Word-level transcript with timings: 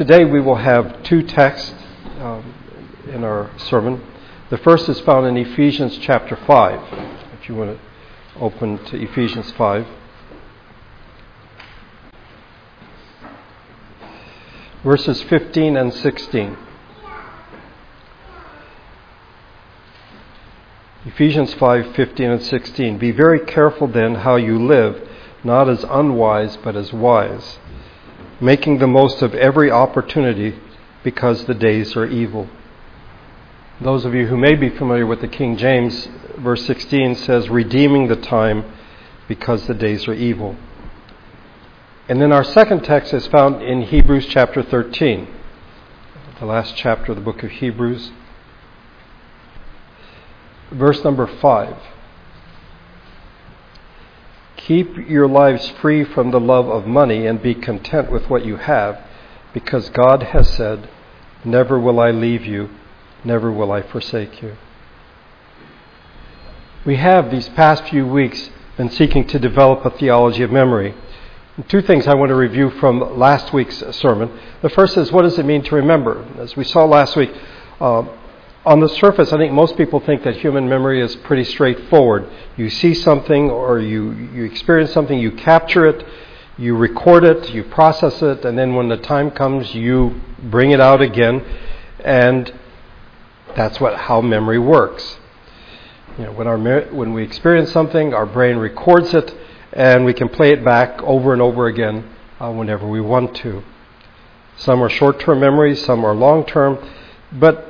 Today 0.00 0.24
we 0.24 0.40
will 0.40 0.56
have 0.56 1.02
two 1.02 1.22
texts 1.22 1.74
um, 2.20 2.54
in 3.12 3.22
our 3.22 3.50
sermon. 3.58 4.02
The 4.48 4.56
first 4.56 4.88
is 4.88 4.98
found 5.00 5.26
in 5.26 5.36
Ephesians 5.36 5.98
chapter 5.98 6.36
5. 6.36 6.80
If 7.38 7.46
you 7.50 7.54
want 7.54 7.78
to 7.78 8.40
open 8.40 8.82
to 8.86 8.96
Ephesians 8.96 9.52
5. 9.52 9.86
Verses 14.82 15.22
15 15.24 15.76
and 15.76 15.92
16. 15.92 16.56
Ephesians 21.04 21.52
5 21.52 21.94
15 21.94 22.30
and 22.30 22.42
16. 22.42 22.96
Be 22.96 23.10
very 23.10 23.40
careful 23.40 23.86
then 23.86 24.14
how 24.14 24.36
you 24.36 24.66
live, 24.66 25.06
not 25.44 25.68
as 25.68 25.84
unwise, 25.84 26.56
but 26.56 26.74
as 26.74 26.90
wise 26.90 27.58
making 28.40 28.78
the 28.78 28.86
most 28.86 29.22
of 29.22 29.34
every 29.34 29.70
opportunity 29.70 30.54
because 31.04 31.44
the 31.44 31.54
days 31.54 31.96
are 31.96 32.06
evil. 32.06 32.48
Those 33.80 34.04
of 34.04 34.14
you 34.14 34.26
who 34.26 34.36
may 34.36 34.54
be 34.54 34.68
familiar 34.68 35.06
with 35.06 35.20
the 35.20 35.28
King 35.28 35.56
James, 35.56 36.08
verse 36.36 36.64
16 36.66 37.14
says, 37.16 37.48
redeeming 37.48 38.08
the 38.08 38.16
time 38.16 38.64
because 39.28 39.66
the 39.66 39.74
days 39.74 40.06
are 40.08 40.14
evil. 40.14 40.56
And 42.08 42.20
then 42.20 42.32
our 42.32 42.44
second 42.44 42.82
text 42.82 43.14
is 43.14 43.26
found 43.28 43.62
in 43.62 43.82
Hebrews 43.82 44.26
chapter 44.26 44.62
13, 44.62 45.28
the 46.40 46.46
last 46.46 46.76
chapter 46.76 47.12
of 47.12 47.16
the 47.16 47.24
book 47.24 47.42
of 47.42 47.50
Hebrews, 47.50 48.10
verse 50.70 51.04
number 51.04 51.26
5. 51.26 51.76
Keep 54.70 55.08
your 55.08 55.26
lives 55.26 55.68
free 55.80 56.04
from 56.04 56.30
the 56.30 56.38
love 56.38 56.68
of 56.68 56.86
money 56.86 57.26
and 57.26 57.42
be 57.42 57.56
content 57.56 58.08
with 58.08 58.30
what 58.30 58.46
you 58.46 58.54
have, 58.54 59.04
because 59.52 59.90
God 59.90 60.22
has 60.22 60.48
said, 60.48 60.88
Never 61.44 61.76
will 61.76 61.98
I 61.98 62.12
leave 62.12 62.46
you, 62.46 62.70
never 63.24 63.50
will 63.50 63.72
I 63.72 63.82
forsake 63.82 64.40
you. 64.40 64.56
We 66.86 66.94
have 66.98 67.32
these 67.32 67.48
past 67.48 67.88
few 67.88 68.06
weeks 68.06 68.48
been 68.76 68.90
seeking 68.90 69.26
to 69.26 69.40
develop 69.40 69.84
a 69.84 69.90
theology 69.90 70.44
of 70.44 70.52
memory. 70.52 70.94
Two 71.66 71.82
things 71.82 72.06
I 72.06 72.14
want 72.14 72.28
to 72.28 72.36
review 72.36 72.70
from 72.70 73.18
last 73.18 73.52
week's 73.52 73.82
sermon. 73.96 74.30
The 74.62 74.70
first 74.70 74.96
is 74.96 75.10
what 75.10 75.22
does 75.22 75.36
it 75.36 75.46
mean 75.46 75.64
to 75.64 75.74
remember? 75.74 76.24
As 76.38 76.54
we 76.54 76.62
saw 76.62 76.84
last 76.84 77.16
week, 77.16 77.32
uh, 77.80 78.04
on 78.70 78.78
the 78.78 78.88
surface, 78.88 79.32
I 79.32 79.36
think 79.36 79.52
most 79.52 79.76
people 79.76 79.98
think 79.98 80.22
that 80.22 80.36
human 80.36 80.68
memory 80.68 81.02
is 81.02 81.16
pretty 81.16 81.42
straightforward. 81.42 82.30
You 82.56 82.70
see 82.70 82.94
something 82.94 83.50
or 83.50 83.80
you, 83.80 84.12
you 84.12 84.44
experience 84.44 84.92
something, 84.92 85.18
you 85.18 85.32
capture 85.32 85.86
it, 85.86 86.06
you 86.56 86.76
record 86.76 87.24
it, 87.24 87.50
you 87.50 87.64
process 87.64 88.22
it, 88.22 88.44
and 88.44 88.56
then 88.56 88.76
when 88.76 88.88
the 88.88 88.96
time 88.96 89.32
comes, 89.32 89.74
you 89.74 90.20
bring 90.38 90.70
it 90.70 90.80
out 90.80 91.02
again, 91.02 91.44
and 92.04 92.54
that's 93.56 93.80
what 93.80 93.96
how 93.96 94.20
memory 94.20 94.60
works. 94.60 95.18
You 96.16 96.26
know, 96.26 96.32
when, 96.32 96.46
our, 96.46 96.56
when 96.92 97.12
we 97.12 97.24
experience 97.24 97.72
something, 97.72 98.14
our 98.14 98.26
brain 98.26 98.56
records 98.56 99.12
it, 99.14 99.34
and 99.72 100.04
we 100.04 100.14
can 100.14 100.28
play 100.28 100.52
it 100.52 100.64
back 100.64 101.02
over 101.02 101.32
and 101.32 101.42
over 101.42 101.66
again 101.66 102.08
uh, 102.38 102.52
whenever 102.52 102.86
we 102.86 103.00
want 103.00 103.34
to. 103.38 103.64
Some 104.58 104.80
are 104.80 104.88
short 104.88 105.18
term 105.18 105.40
memories, 105.40 105.84
some 105.84 106.04
are 106.04 106.14
long 106.14 106.46
term, 106.46 106.78
but 107.32 107.69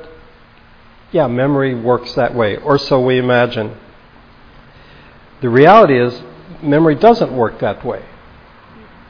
yeah, 1.11 1.27
memory 1.27 1.75
works 1.75 2.13
that 2.13 2.33
way, 2.33 2.57
or 2.57 2.77
so 2.77 3.01
we 3.01 3.17
imagine. 3.17 3.77
The 5.41 5.49
reality 5.49 5.99
is, 5.99 6.21
memory 6.61 6.95
doesn't 6.95 7.35
work 7.35 7.59
that 7.59 7.85
way. 7.85 8.05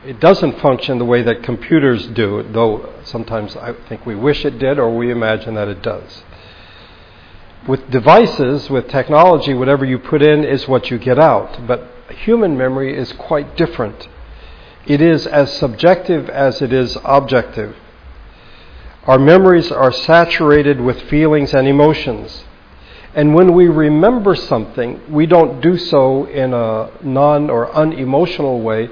It 0.06 0.20
doesn't 0.20 0.60
function 0.60 0.98
the 0.98 1.06
way 1.06 1.22
that 1.22 1.44
computers 1.44 2.08
do, 2.08 2.44
though 2.52 2.92
sometimes 3.04 3.56
I 3.56 3.74
think 3.88 4.06
we 4.06 4.16
wish 4.16 4.46
it 4.46 4.58
did 4.58 4.80
or 4.80 4.96
we 4.96 5.12
imagine 5.12 5.54
that 5.56 5.68
it 5.68 5.84
does. 5.84 6.24
With 7.68 7.92
devices, 7.92 8.68
with 8.72 8.88
technology, 8.88 9.54
whatever 9.54 9.86
you 9.86 10.00
put 10.00 10.24
in 10.24 10.44
is 10.44 10.68
what 10.68 10.90
you 10.90 10.98
get 10.98 11.20
out. 11.20 11.68
But 11.68 11.88
human 12.10 12.58
memory 12.58 12.98
is 12.98 13.14
quite 13.14 13.56
different. 13.56 14.08
It 14.88 15.02
is 15.02 15.28
as 15.28 15.56
subjective 15.56 16.28
as 16.30 16.64
it 16.64 16.74
is 16.74 16.98
objective. 17.04 17.76
Our 19.06 19.18
memories 19.18 19.72
are 19.72 19.92
saturated 19.92 20.80
with 20.80 21.02
feelings 21.04 21.54
and 21.56 21.68
emotions. 21.68 22.44
And 23.16 23.34
when 23.34 23.54
we 23.54 23.68
remember 23.68 24.36
something, 24.36 25.02
we 25.12 25.26
don't 25.26 25.60
do 25.60 25.78
so 25.78 26.26
in 26.26 26.54
a 26.54 26.92
non 27.02 27.50
or 27.50 27.74
unemotional 27.74 28.62
way. 28.62 28.90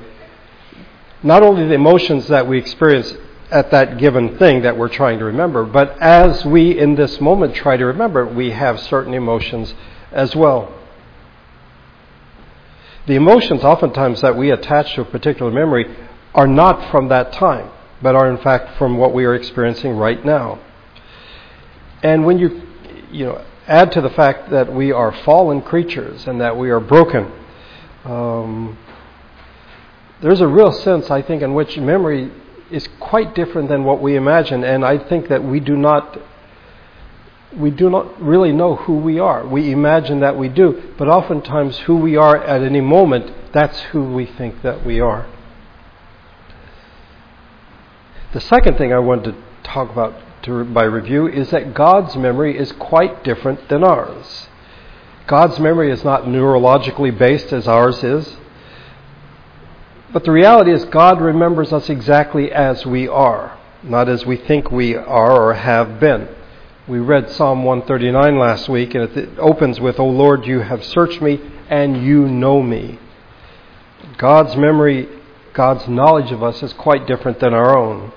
Not 1.22 1.44
only 1.44 1.68
the 1.68 1.76
emotions 1.76 2.28
that 2.28 2.48
we 2.48 2.58
experience 2.58 3.14
at 3.52 3.72
that 3.72 3.98
given 3.98 4.38
thing 4.38 4.64
that 4.64 4.78
we're 4.78 4.90
trying 4.90 5.20
to 5.20 5.26
remember, 5.26 5.64
but 5.64 5.98
as 6.02 6.44
we 6.46 6.78
in 6.78 6.96
this 6.96 7.22
moment 7.22 7.54
try 7.56 7.78
to 7.78 7.86
remember, 7.86 8.26
we 8.26 8.52
have 8.52 8.80
certain 8.80 9.14
emotions 9.14 9.74
as 10.12 10.36
well. 10.36 10.74
The 13.06 13.16
emotions, 13.16 13.64
oftentimes, 13.64 14.22
that 14.22 14.36
we 14.36 14.52
attach 14.52 14.96
to 14.96 15.02
a 15.02 15.06
particular 15.06 15.52
memory 15.52 15.96
are 16.34 16.48
not 16.48 16.92
from 16.92 17.10
that 17.10 17.32
time 17.32 17.70
but 18.02 18.16
are 18.16 18.30
in 18.30 18.38
fact 18.38 18.78
from 18.78 18.98
what 18.98 19.14
we 19.14 19.26
are 19.26 19.36
experiencing 19.36 19.98
right 19.98 20.24
now. 20.24 20.60
And 22.02 22.26
when 22.26 22.40
you, 22.40 22.62
you 23.12 23.26
know, 23.26 23.44
add 23.68 23.92
to 23.92 24.02
the 24.02 24.10
fact 24.10 24.50
that 24.52 24.74
we 24.74 24.92
are 24.92 25.12
fallen 25.12 25.62
creatures 25.62 26.28
and 26.28 26.40
that 26.42 26.58
we 26.58 26.70
are 26.70 26.80
broken, 26.80 27.32
um, 28.06 28.78
there's 30.22 30.42
a 30.42 30.48
real 30.48 30.72
sense, 30.72 31.10
I 31.10 31.22
think, 31.22 31.42
in 31.42 31.54
which 31.54 31.78
memory 31.78 32.32
is 32.72 32.88
quite 33.00 33.36
different 33.36 33.70
than 33.70 33.84
what 33.84 34.02
we 34.02 34.16
imagine, 34.16 34.64
and 34.64 34.86
I 34.86 34.98
think 34.98 35.30
that 35.30 35.44
we 35.44 35.60
do 35.60 35.76
not 35.76 36.20
we 37.58 37.72
do 37.72 37.90
not 37.90 38.22
really 38.22 38.52
know 38.52 38.76
who 38.76 38.98
we 38.98 39.20
are. 39.20 39.44
We 39.44 39.72
imagine 39.72 40.20
that 40.20 40.38
we 40.38 40.50
do, 40.50 40.94
but 41.00 41.08
oftentimes 41.08 41.80
who 41.80 41.98
we 41.98 42.16
are 42.16 42.38
at 42.38 42.62
any 42.62 42.82
moment, 42.82 43.52
that's 43.52 43.80
who 43.92 44.04
we 44.04 44.28
think 44.28 44.62
that 44.62 44.86
we 44.86 45.00
are. 45.00 45.26
The 48.32 48.42
second 48.42 48.78
thing 48.78 48.94
I 48.94 49.00
wanted 49.00 49.32
to 49.32 49.36
talk 49.64 49.90
about 49.90 50.14
to, 50.44 50.64
by 50.64 50.84
review 50.84 51.28
is 51.28 51.50
that 51.50 51.74
God's 51.74 52.16
memory 52.16 52.56
is 52.56 52.72
quite 52.74 53.24
different 53.24 53.70
than 53.70 53.84
ours. 53.84 54.48
God's 55.26 55.60
memory 55.60 55.92
is 55.92 56.04
not 56.04 56.26
neurologically 56.26 57.18
based 57.18 57.52
as 57.52 57.68
ours 57.68 58.04
is. 58.04 58.38
But 60.14 60.26
the 60.26 60.32
reality 60.32 60.72
is, 60.72 60.86
God 60.86 61.20
remembers 61.20 61.74
us 61.74 61.90
exactly 61.90 62.52
as 62.52 62.86
we 62.86 63.08
are, 63.08 63.58
not 63.82 64.08
as 64.08 64.28
we 64.28 64.38
think 64.38 64.72
we 64.72 64.96
are 64.96 65.50
or 65.50 65.56
have 65.56 66.00
been. 66.00 66.28
We 66.88 67.00
read 67.00 67.32
Psalm 67.32 67.64
139 67.64 68.38
last 68.38 68.70
week, 68.70 68.94
and 68.94 69.10
it 69.10 69.40
opens 69.40 69.80
with, 69.80 70.00
O 70.00 70.06
Lord, 70.06 70.46
you 70.46 70.60
have 70.60 70.84
searched 70.84 71.20
me, 71.20 71.40
and 71.68 72.04
you 72.06 72.28
know 72.28 72.62
me. 72.62 73.00
God's 74.18 74.56
memory, 74.56 75.10
God's 75.54 75.88
knowledge 75.88 76.32
of 76.32 76.44
us 76.44 76.62
is 76.62 76.74
quite 76.74 77.08
different 77.08 77.40
than 77.40 77.56
our 77.56 77.76
own 77.76 78.12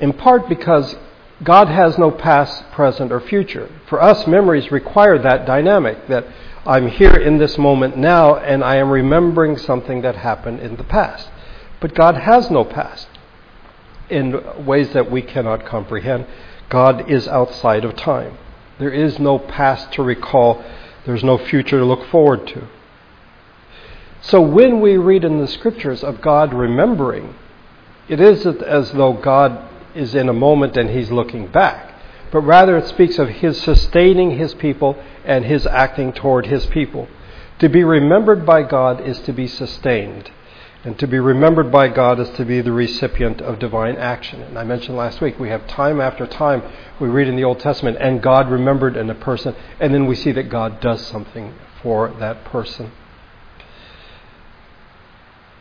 in 0.00 0.12
part 0.12 0.48
because 0.48 0.96
God 1.42 1.68
has 1.68 1.98
no 1.98 2.10
past, 2.10 2.70
present, 2.72 3.12
or 3.12 3.20
future. 3.20 3.68
For 3.88 4.00
us, 4.02 4.26
memories 4.26 4.70
require 4.70 5.18
that 5.18 5.46
dynamic 5.46 6.08
that 6.08 6.26
I'm 6.64 6.88
here 6.88 7.14
in 7.14 7.38
this 7.38 7.58
moment 7.58 7.96
now 7.96 8.36
and 8.36 8.64
I 8.64 8.76
am 8.76 8.90
remembering 8.90 9.56
something 9.56 10.02
that 10.02 10.16
happened 10.16 10.60
in 10.60 10.76
the 10.76 10.84
past. 10.84 11.28
But 11.80 11.94
God 11.94 12.16
has 12.16 12.50
no 12.50 12.64
past 12.64 13.08
in 14.08 14.64
ways 14.64 14.92
that 14.92 15.10
we 15.10 15.22
cannot 15.22 15.66
comprehend. 15.66 16.26
God 16.68 17.10
is 17.10 17.28
outside 17.28 17.84
of 17.84 17.96
time. 17.96 18.38
There 18.78 18.92
is 18.92 19.18
no 19.18 19.38
past 19.38 19.92
to 19.92 20.02
recall, 20.02 20.64
there's 21.04 21.24
no 21.24 21.38
future 21.38 21.78
to 21.78 21.84
look 21.84 22.08
forward 22.08 22.46
to. 22.48 22.68
So 24.22 24.40
when 24.40 24.80
we 24.80 24.96
read 24.96 25.22
in 25.22 25.38
the 25.38 25.46
scriptures 25.46 26.02
of 26.02 26.20
God 26.20 26.52
remembering, 26.52 27.34
it 28.08 28.20
is 28.20 28.46
as 28.46 28.92
though 28.92 29.12
God 29.12 29.65
is 29.96 30.14
in 30.14 30.28
a 30.28 30.32
moment 30.32 30.76
and 30.76 30.90
he's 30.90 31.10
looking 31.10 31.46
back, 31.48 31.94
but 32.30 32.40
rather 32.40 32.76
it 32.76 32.86
speaks 32.86 33.18
of 33.18 33.28
his 33.28 33.60
sustaining 33.60 34.38
his 34.38 34.54
people 34.54 34.96
and 35.24 35.44
his 35.44 35.66
acting 35.66 36.12
toward 36.12 36.46
his 36.46 36.66
people. 36.66 37.08
To 37.60 37.68
be 37.68 37.84
remembered 37.84 38.44
by 38.44 38.62
God 38.62 39.00
is 39.00 39.18
to 39.20 39.32
be 39.32 39.46
sustained. 39.46 40.30
And 40.84 40.96
to 41.00 41.08
be 41.08 41.18
remembered 41.18 41.72
by 41.72 41.88
God 41.88 42.20
is 42.20 42.30
to 42.36 42.44
be 42.44 42.60
the 42.60 42.70
recipient 42.70 43.40
of 43.40 43.58
divine 43.58 43.96
action. 43.96 44.40
And 44.42 44.56
I 44.56 44.62
mentioned 44.62 44.96
last 44.96 45.20
week, 45.20 45.36
we 45.36 45.48
have 45.48 45.66
time 45.66 46.00
after 46.00 46.26
time 46.28 46.62
we 47.00 47.08
read 47.08 47.26
in 47.26 47.34
the 47.34 47.42
Old 47.42 47.58
Testament, 47.58 47.96
and 47.98 48.22
God 48.22 48.48
remembered 48.48 48.96
in 48.96 49.10
a 49.10 49.14
person, 49.14 49.56
and 49.80 49.92
then 49.92 50.06
we 50.06 50.14
see 50.14 50.30
that 50.32 50.48
God 50.48 50.80
does 50.80 51.04
something 51.04 51.54
for 51.82 52.14
that 52.20 52.44
person. 52.44 52.92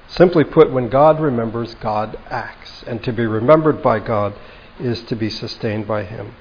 Simply 0.07 0.43
put, 0.43 0.71
when 0.71 0.89
God 0.89 1.19
remembers, 1.19 1.75
God 1.75 2.17
acts. 2.29 2.83
And 2.87 3.03
to 3.03 3.11
be 3.11 3.25
remembered 3.25 3.81
by 3.81 3.99
God 3.99 4.33
is 4.79 5.01
to 5.03 5.15
be 5.15 5.29
sustained 5.29 5.87
by 5.87 6.03
Him. 6.03 6.35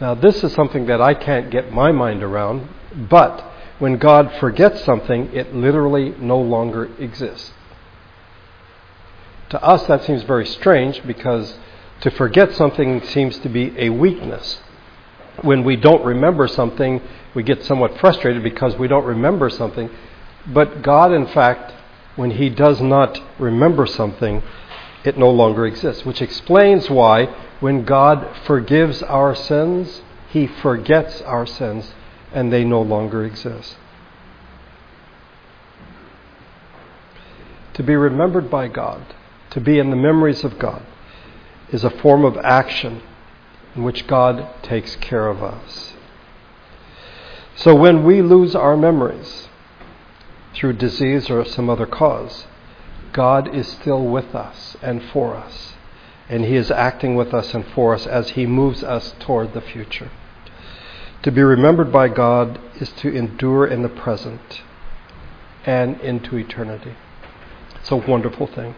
Now, 0.00 0.14
this 0.14 0.42
is 0.42 0.52
something 0.52 0.86
that 0.86 1.00
I 1.00 1.14
can't 1.14 1.50
get 1.50 1.72
my 1.72 1.92
mind 1.92 2.22
around, 2.22 2.68
but 3.08 3.40
when 3.78 3.98
God 3.98 4.32
forgets 4.40 4.84
something, 4.84 5.32
it 5.32 5.54
literally 5.54 6.14
no 6.18 6.38
longer 6.38 6.90
exists. 6.98 7.52
To 9.50 9.62
us, 9.62 9.86
that 9.86 10.04
seems 10.04 10.22
very 10.22 10.46
strange 10.46 11.02
because 11.06 11.58
To 12.02 12.10
forget 12.10 12.52
something 12.54 13.00
seems 13.04 13.38
to 13.38 13.48
be 13.48 13.72
a 13.78 13.88
weakness. 13.90 14.58
When 15.42 15.62
we 15.62 15.76
don't 15.76 16.04
remember 16.04 16.48
something, 16.48 17.00
we 17.32 17.44
get 17.44 17.64
somewhat 17.64 17.96
frustrated 17.98 18.42
because 18.42 18.76
we 18.76 18.88
don't 18.88 19.04
remember 19.04 19.48
something. 19.48 19.88
But 20.48 20.82
God, 20.82 21.12
in 21.12 21.28
fact, 21.28 21.72
when 22.16 22.32
He 22.32 22.48
does 22.48 22.80
not 22.80 23.20
remember 23.38 23.86
something, 23.86 24.42
it 25.04 25.18
no 25.18 25.30
longer 25.30 25.66
exists, 25.66 26.04
which 26.04 26.22
explains 26.22 26.88
why 26.88 27.26
when 27.60 27.84
God 27.84 28.36
forgives 28.44 29.02
our 29.02 29.34
sins, 29.34 30.02
He 30.30 30.46
forgets 30.46 31.20
our 31.22 31.46
sins 31.46 31.92
and 32.32 32.52
they 32.52 32.64
no 32.64 32.82
longer 32.82 33.24
exist. 33.24 33.76
To 37.74 37.82
be 37.82 37.96
remembered 37.96 38.50
by 38.50 38.68
God, 38.68 39.14
to 39.50 39.60
be 39.60 39.78
in 39.78 39.90
the 39.90 39.96
memories 39.96 40.44
of 40.44 40.58
God, 40.58 40.82
is 41.70 41.84
a 41.84 41.90
form 41.90 42.24
of 42.24 42.36
action 42.38 43.02
in 43.74 43.82
which 43.82 44.06
God 44.06 44.46
takes 44.62 44.96
care 44.96 45.28
of 45.28 45.42
us. 45.42 45.94
So 47.56 47.74
when 47.74 48.04
we 48.04 48.22
lose 48.22 48.54
our 48.54 48.76
memories 48.76 49.48
through 50.54 50.74
disease 50.74 51.30
or 51.30 51.44
some 51.44 51.70
other 51.70 51.86
cause, 51.86 52.46
God 53.12 53.54
is 53.54 53.68
still 53.68 54.04
with 54.04 54.34
us 54.34 54.76
and 54.82 55.02
for 55.02 55.34
us. 55.34 55.74
And 56.28 56.44
He 56.44 56.56
is 56.56 56.70
acting 56.70 57.14
with 57.14 57.34
us 57.34 57.52
and 57.54 57.66
for 57.66 57.94
us 57.94 58.06
as 58.06 58.30
He 58.30 58.46
moves 58.46 58.82
us 58.82 59.14
toward 59.20 59.52
the 59.52 59.60
future. 59.60 60.10
To 61.22 61.30
be 61.30 61.42
remembered 61.42 61.92
by 61.92 62.08
God 62.08 62.58
is 62.80 62.90
to 62.92 63.14
endure 63.14 63.66
in 63.66 63.82
the 63.82 63.88
present 63.88 64.62
and 65.64 66.00
into 66.00 66.36
eternity. 66.36 66.94
It's 67.76 67.90
a 67.90 67.96
wonderful 67.96 68.46
thing. 68.46 68.74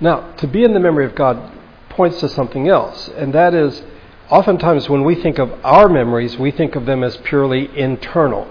Now, 0.00 0.32
to 0.36 0.46
be 0.46 0.62
in 0.64 0.74
the 0.74 0.80
memory 0.80 1.04
of 1.04 1.14
God 1.14 1.52
points 1.88 2.20
to 2.20 2.28
something 2.28 2.68
else, 2.68 3.08
and 3.08 3.32
that 3.34 3.52
is 3.52 3.82
oftentimes 4.30 4.88
when 4.88 5.04
we 5.04 5.14
think 5.14 5.38
of 5.38 5.52
our 5.64 5.88
memories, 5.88 6.36
we 6.36 6.50
think 6.50 6.76
of 6.76 6.86
them 6.86 7.02
as 7.02 7.16
purely 7.18 7.76
internal. 7.76 8.46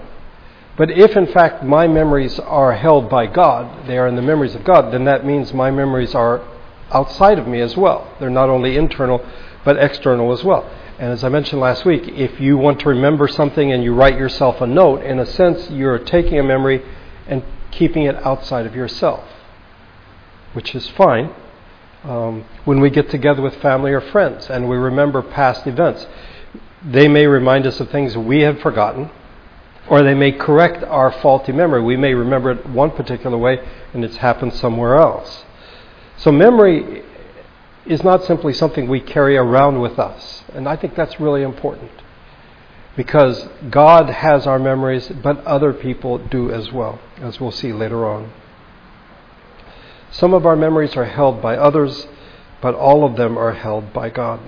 But 0.76 0.90
if 0.90 1.16
in 1.16 1.26
fact 1.26 1.64
my 1.64 1.88
memories 1.88 2.38
are 2.38 2.74
held 2.74 3.10
by 3.10 3.26
God, 3.26 3.86
they 3.86 3.98
are 3.98 4.06
in 4.06 4.16
the 4.16 4.22
memories 4.22 4.54
of 4.54 4.64
God, 4.64 4.92
then 4.92 5.04
that 5.04 5.26
means 5.26 5.52
my 5.52 5.70
memories 5.70 6.14
are 6.14 6.40
outside 6.92 7.38
of 7.38 7.46
me 7.46 7.60
as 7.60 7.76
well. 7.76 8.14
They're 8.20 8.30
not 8.30 8.48
only 8.48 8.76
internal, 8.76 9.24
but 9.64 9.76
external 9.76 10.32
as 10.32 10.44
well. 10.44 10.70
And 10.98 11.12
as 11.12 11.22
I 11.22 11.28
mentioned 11.28 11.60
last 11.60 11.84
week, 11.84 12.08
if 12.08 12.40
you 12.40 12.56
want 12.56 12.80
to 12.80 12.88
remember 12.88 13.28
something 13.28 13.72
and 13.72 13.84
you 13.84 13.94
write 13.94 14.16
yourself 14.16 14.60
a 14.60 14.66
note, 14.66 15.02
in 15.02 15.18
a 15.18 15.26
sense, 15.26 15.70
you're 15.70 15.98
taking 15.98 16.38
a 16.38 16.42
memory 16.42 16.82
and 17.26 17.42
keeping 17.70 18.04
it 18.04 18.16
outside 18.26 18.66
of 18.66 18.74
yourself, 18.74 19.24
which 20.54 20.74
is 20.74 20.88
fine. 20.88 21.32
Um, 22.04 22.44
when 22.64 22.80
we 22.80 22.90
get 22.90 23.10
together 23.10 23.42
with 23.42 23.56
family 23.56 23.92
or 23.92 24.00
friends 24.00 24.48
and 24.48 24.68
we 24.68 24.76
remember 24.76 25.20
past 25.20 25.66
events, 25.66 26.06
they 26.84 27.08
may 27.08 27.26
remind 27.26 27.66
us 27.66 27.80
of 27.80 27.90
things 27.90 28.16
we 28.16 28.42
have 28.42 28.60
forgotten, 28.60 29.10
or 29.88 30.02
they 30.02 30.14
may 30.14 30.32
correct 30.32 30.84
our 30.84 31.10
faulty 31.10 31.52
memory. 31.52 31.82
We 31.82 31.96
may 31.96 32.14
remember 32.14 32.52
it 32.52 32.66
one 32.66 32.92
particular 32.92 33.36
way 33.36 33.58
and 33.92 34.04
it's 34.04 34.18
happened 34.18 34.54
somewhere 34.54 34.96
else. 34.96 35.44
So 36.18 36.30
memory 36.30 37.02
is 37.86 38.04
not 38.04 38.24
simply 38.24 38.52
something 38.52 38.88
we 38.88 39.00
carry 39.00 39.36
around 39.36 39.80
with 39.80 39.98
us. 39.98 40.44
And 40.54 40.68
I 40.68 40.76
think 40.76 40.94
that's 40.94 41.18
really 41.18 41.42
important. 41.42 41.90
Because 42.96 43.48
God 43.70 44.10
has 44.10 44.46
our 44.46 44.58
memories, 44.58 45.08
but 45.08 45.44
other 45.44 45.72
people 45.72 46.18
do 46.18 46.50
as 46.50 46.70
well, 46.72 47.00
as 47.18 47.40
we'll 47.40 47.52
see 47.52 47.72
later 47.72 48.04
on. 48.06 48.32
Some 50.10 50.34
of 50.34 50.46
our 50.46 50.56
memories 50.56 50.96
are 50.96 51.04
held 51.04 51.42
by 51.42 51.56
others, 51.56 52.06
but 52.60 52.74
all 52.74 53.04
of 53.04 53.16
them 53.16 53.36
are 53.36 53.52
held 53.52 53.92
by 53.92 54.10
God. 54.10 54.40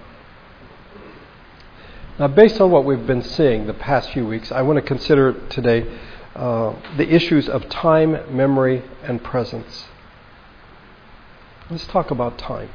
Now, 2.19 2.29
based 2.29 2.61
on 2.61 2.71
what 2.71 2.85
we've 2.85 3.07
been 3.07 3.23
seeing 3.23 3.67
the 3.67 3.75
past 3.75 4.11
few 4.11 4.27
weeks, 4.27 4.53
I 4.53 4.63
want 4.63 4.77
to 4.77 4.83
consider 4.83 5.33
today 5.49 5.87
uh, 6.35 6.75
the 6.97 7.11
issues 7.13 7.49
of 7.49 7.69
time, 7.69 8.35
memory, 8.35 8.83
and 9.03 9.23
presence. 9.23 9.87
Let's 11.71 11.87
talk 11.87 12.11
about 12.11 12.37
time. 12.37 12.69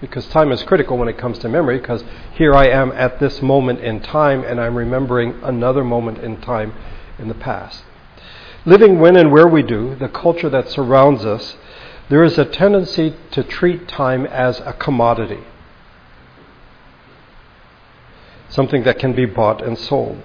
Because 0.00 0.26
time 0.28 0.50
is 0.50 0.62
critical 0.62 0.96
when 0.96 1.08
it 1.08 1.18
comes 1.18 1.38
to 1.38 1.48
memory, 1.48 1.78
because 1.78 2.04
here 2.34 2.54
I 2.54 2.68
am 2.68 2.90
at 2.92 3.20
this 3.20 3.42
moment 3.42 3.80
in 3.80 4.00
time, 4.00 4.44
and 4.44 4.60
I'm 4.60 4.74
remembering 4.74 5.38
another 5.42 5.84
moment 5.84 6.18
in 6.18 6.40
time 6.40 6.72
in 7.18 7.28
the 7.28 7.34
past. 7.34 7.84
Living 8.64 8.98
when 8.98 9.16
and 9.16 9.30
where 9.30 9.46
we 9.46 9.62
do, 9.62 9.94
the 9.94 10.08
culture 10.08 10.48
that 10.50 10.68
surrounds 10.68 11.24
us, 11.24 11.56
there 12.10 12.22
is 12.22 12.36
a 12.36 12.44
tendency 12.44 13.14
to 13.30 13.42
treat 13.42 13.88
time 13.88 14.26
as 14.26 14.60
a 14.60 14.72
commodity 14.74 15.42
something 18.50 18.82
that 18.82 18.98
can 18.98 19.14
be 19.14 19.24
bought 19.24 19.62
and 19.62 19.78
sold. 19.78 20.22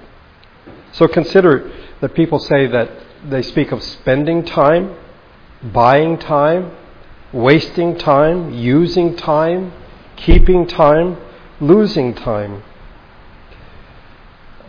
So 0.92 1.08
consider 1.08 1.72
that 2.02 2.14
people 2.14 2.40
say 2.40 2.68
that 2.68 2.90
they 3.24 3.42
speak 3.42 3.72
of 3.72 3.82
spending 3.82 4.44
time, 4.44 4.96
buying 5.64 6.18
time, 6.18 6.72
wasting 7.32 7.98
time, 7.98 8.52
using 8.54 9.16
time, 9.16 9.72
keeping 10.16 10.68
time, 10.68 11.18
losing 11.62 12.14
time. 12.14 12.64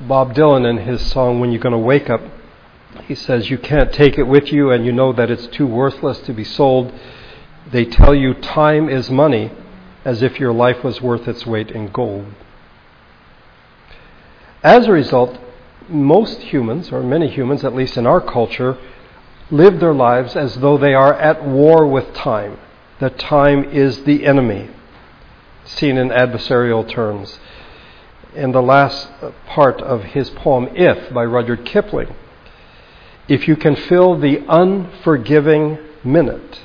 Bob 0.00 0.34
Dylan, 0.34 0.68
in 0.68 0.86
his 0.86 1.04
song 1.10 1.40
When 1.40 1.50
You're 1.50 1.62
to 1.62 1.78
Wake 1.78 2.10
Up, 2.10 2.20
he 3.06 3.14
says, 3.14 3.50
You 3.50 3.58
can't 3.58 3.92
take 3.92 4.18
it 4.18 4.24
with 4.24 4.52
you, 4.52 4.70
and 4.70 4.84
you 4.84 4.92
know 4.92 5.12
that 5.12 5.30
it's 5.30 5.46
too 5.48 5.66
worthless 5.66 6.18
to 6.20 6.32
be 6.32 6.44
sold. 6.44 6.92
They 7.70 7.84
tell 7.84 8.14
you 8.14 8.34
time 8.34 8.88
is 8.88 9.10
money, 9.10 9.50
as 10.04 10.22
if 10.22 10.38
your 10.38 10.52
life 10.52 10.84
was 10.84 11.02
worth 11.02 11.26
its 11.26 11.44
weight 11.46 11.70
in 11.70 11.88
gold. 11.88 12.26
As 14.62 14.86
a 14.86 14.92
result, 14.92 15.38
most 15.88 16.40
humans, 16.40 16.90
or 16.90 17.02
many 17.02 17.28
humans, 17.28 17.64
at 17.64 17.74
least 17.74 17.96
in 17.96 18.06
our 18.06 18.20
culture, 18.20 18.78
live 19.50 19.78
their 19.80 19.94
lives 19.94 20.34
as 20.34 20.56
though 20.56 20.76
they 20.76 20.94
are 20.94 21.14
at 21.14 21.44
war 21.44 21.86
with 21.86 22.12
time, 22.14 22.58
that 22.98 23.18
time 23.18 23.64
is 23.64 24.04
the 24.04 24.26
enemy, 24.26 24.68
seen 25.64 25.96
in 25.96 26.08
adversarial 26.08 26.88
terms. 26.88 27.38
In 28.34 28.52
the 28.52 28.62
last 28.62 29.08
part 29.46 29.80
of 29.80 30.02
his 30.02 30.30
poem, 30.30 30.68
If, 30.74 31.12
by 31.12 31.24
Rudyard 31.24 31.64
Kipling, 31.64 32.14
if 33.28 33.48
you 33.48 33.56
can 33.56 33.76
fill 33.76 34.18
the 34.18 34.44
unforgiving 34.48 35.78
minute, 36.04 36.60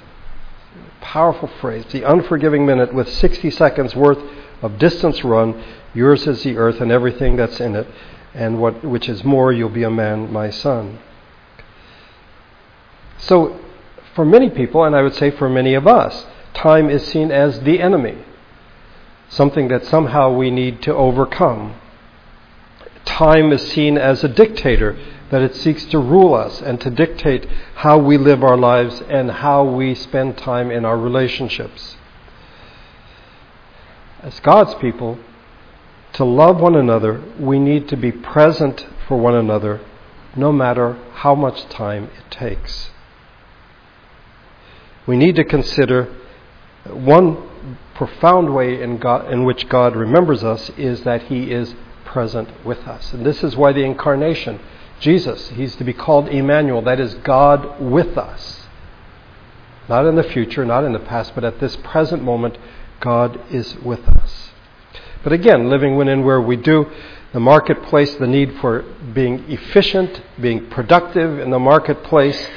powerful 1.02 1.50
phrase, 1.60 1.86
the 1.92 2.04
unforgiving 2.04 2.66
minute 2.66 2.94
with 2.94 3.10
60 3.10 3.50
seconds 3.52 3.96
worth 3.96 4.20
of 4.62 4.78
distance 4.78 5.24
run, 5.24 5.64
Yours 5.94 6.26
is 6.26 6.44
the 6.44 6.58
earth 6.58 6.80
and 6.80 6.92
everything 6.92 7.36
that's 7.36 7.60
in 7.60 7.76
it, 7.76 7.88
and 8.34 8.62
what, 8.62 8.84
which 8.84 9.10
is 9.10 9.24
more, 9.24 9.52
you'll 9.52 9.70
be 9.70 9.84
a 9.84 9.90
man, 9.90 10.32
my 10.32 10.50
son. 10.50 11.00
So, 13.18 13.60
for 14.16 14.26
many 14.26 14.50
people, 14.50 14.84
and 14.84 14.96
I 14.96 15.02
would 15.02 15.16
say 15.16 15.32
for 15.32 15.50
many 15.50 15.74
of 15.74 15.88
us, 15.88 16.26
time 16.54 16.90
is 16.90 17.06
seen 17.06 17.32
as 17.32 17.60
the 17.62 17.82
enemy, 17.82 18.18
something 19.30 19.68
that 19.68 19.86
somehow 19.86 20.34
we 20.34 20.50
need 20.50 20.82
to 20.84 20.96
overcome. 20.96 21.76
Time 23.18 23.52
is 23.52 23.72
seen 23.72 23.98
as 23.98 24.24
a 24.24 24.28
dictator, 24.28 24.98
that 25.32 25.42
it 25.42 25.56
seeks 25.56 25.86
to 25.86 26.00
rule 26.00 26.34
us 26.34 26.62
and 26.62 26.80
to 26.82 26.90
dictate 26.90 27.46
how 27.76 27.98
we 27.98 28.18
live 28.18 28.44
our 28.44 28.58
lives 28.58 29.02
and 29.10 29.30
how 29.30 29.64
we 29.64 29.94
spend 29.94 30.38
time 30.38 30.72
in 30.72 30.86
our 30.86 30.98
relationships. 30.98 31.98
As 34.22 34.40
God's 34.40 34.76
people, 34.76 35.20
to 36.14 36.24
love 36.24 36.60
one 36.62 36.76
another, 36.76 37.22
we 37.40 37.60
need 37.60 37.88
to 37.90 37.98
be 37.98 38.12
present 38.12 38.86
for 39.08 39.18
one 39.18 39.36
another 39.36 39.82
no 40.36 40.52
matter 40.52 40.98
how 41.16 41.36
much 41.36 41.68
time 41.70 42.06
it 42.06 42.32
takes. 42.32 42.90
We 45.06 45.18
need 45.18 45.36
to 45.36 45.44
consider 45.44 46.16
one 46.86 47.50
profound 47.96 48.54
way 48.54 48.82
in, 48.82 48.98
God, 48.98 49.32
in 49.32 49.44
which 49.44 49.68
God 49.68 49.96
remembers 49.96 50.44
us 50.44 50.72
is 50.78 51.04
that 51.04 51.24
He 51.24 51.52
is 51.52 51.76
present 52.12 52.50
with 52.66 52.80
us. 52.88 53.14
And 53.14 53.26
this 53.26 53.44
is 53.44 53.56
why 53.56 53.72
the 53.72 53.84
incarnation, 53.84 54.60
Jesus, 55.00 55.50
He's 55.50 55.76
to 55.78 55.84
be 55.84 55.94
called 55.94 56.28
Emmanuel, 56.28 56.82
that 56.84 57.00
is, 57.00 57.14
God 57.16 57.82
with 57.82 58.18
us. 58.18 58.68
Not 59.88 60.06
in 60.06 60.16
the 60.16 60.24
future, 60.24 60.66
not 60.66 60.84
in 60.84 60.94
the 60.94 61.00
past, 61.00 61.34
but 61.34 61.44
at 61.44 61.60
this 61.60 61.76
present 61.78 62.24
moment, 62.24 62.58
God 63.00 63.40
is 63.50 63.76
with 63.78 64.08
us. 64.08 64.52
But 65.24 65.34
again, 65.34 65.70
living 65.70 65.96
when 65.96 66.08
and 66.08 66.24
where 66.26 66.42
we 66.42 66.56
do, 66.56 66.92
the 67.34 67.40
marketplace, 67.40 68.14
the 68.16 68.28
need 68.28 68.60
for 68.60 68.84
being 69.14 69.50
efficient, 69.50 70.22
being 70.40 70.70
productive 70.70 71.40
in 71.40 71.50
the 71.50 71.60
marketplace, 71.60 72.48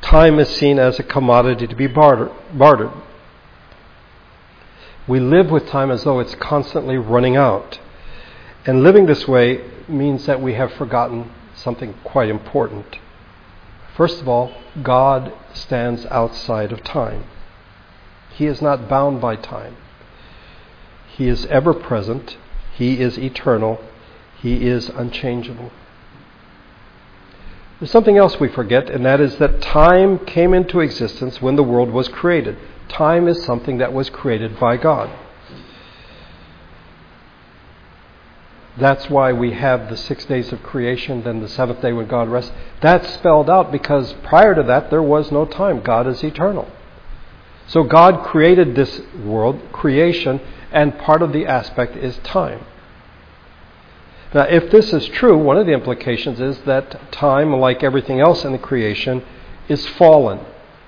time 0.00 0.38
is 0.38 0.48
seen 0.48 0.78
as 0.78 0.98
a 0.98 1.02
commodity 1.02 1.66
to 1.66 1.74
be 1.74 1.86
bartered. 1.86 2.92
We 5.08 5.18
live 5.18 5.50
with 5.50 5.68
time 5.68 5.90
as 5.90 6.04
though 6.04 6.20
it's 6.20 6.34
constantly 6.36 6.96
running 6.96 7.36
out. 7.36 7.80
And 8.66 8.82
living 8.82 9.06
this 9.06 9.26
way 9.26 9.64
means 9.88 10.26
that 10.26 10.40
we 10.40 10.54
have 10.54 10.72
forgotten 10.72 11.30
something 11.54 11.94
quite 12.04 12.28
important. 12.28 12.98
First 13.96 14.20
of 14.20 14.28
all, 14.28 14.52
God 14.82 15.32
stands 15.52 16.06
outside 16.06 16.72
of 16.72 16.82
time. 16.84 17.24
He 18.34 18.46
is 18.46 18.62
not 18.62 18.88
bound 18.88 19.20
by 19.20 19.36
time. 19.36 19.76
He 21.16 21.28
is 21.28 21.46
ever 21.46 21.74
present. 21.74 22.36
He 22.74 23.00
is 23.00 23.18
eternal. 23.18 23.82
He 24.40 24.66
is 24.66 24.88
unchangeable. 24.88 25.70
There's 27.78 27.90
something 27.90 28.16
else 28.16 28.38
we 28.38 28.48
forget, 28.48 28.90
and 28.90 29.04
that 29.06 29.20
is 29.20 29.38
that 29.38 29.62
time 29.62 30.18
came 30.18 30.52
into 30.52 30.80
existence 30.80 31.40
when 31.40 31.56
the 31.56 31.62
world 31.62 31.90
was 31.90 32.08
created. 32.08 32.58
Time 32.88 33.26
is 33.26 33.42
something 33.44 33.78
that 33.78 33.92
was 33.92 34.10
created 34.10 34.58
by 34.60 34.76
God. 34.76 35.10
That's 38.80 39.10
why 39.10 39.32
we 39.32 39.52
have 39.52 39.90
the 39.90 39.96
six 39.96 40.24
days 40.24 40.52
of 40.52 40.62
creation, 40.62 41.22
then 41.22 41.40
the 41.40 41.48
seventh 41.48 41.82
day 41.82 41.92
when 41.92 42.06
God 42.06 42.28
rests. 42.28 42.52
That's 42.80 43.12
spelled 43.14 43.50
out 43.50 43.70
because 43.70 44.14
prior 44.24 44.54
to 44.54 44.62
that 44.64 44.90
there 44.90 45.02
was 45.02 45.30
no 45.30 45.44
time. 45.44 45.82
God 45.82 46.06
is 46.06 46.24
eternal. 46.24 46.70
So 47.66 47.84
God 47.84 48.24
created 48.24 48.74
this 48.74 49.00
world, 49.24 49.60
creation, 49.70 50.40
and 50.72 50.98
part 50.98 51.22
of 51.22 51.32
the 51.32 51.46
aspect 51.46 51.96
is 51.96 52.16
time. 52.24 52.64
Now, 54.32 54.42
if 54.44 54.70
this 54.70 54.92
is 54.92 55.06
true, 55.08 55.36
one 55.36 55.56
of 55.56 55.66
the 55.66 55.72
implications 55.72 56.40
is 56.40 56.58
that 56.62 57.12
time, 57.12 57.52
like 57.52 57.82
everything 57.82 58.20
else 58.20 58.44
in 58.44 58.52
the 58.52 58.58
creation, 58.58 59.24
is 59.68 59.86
fallen 59.90 60.40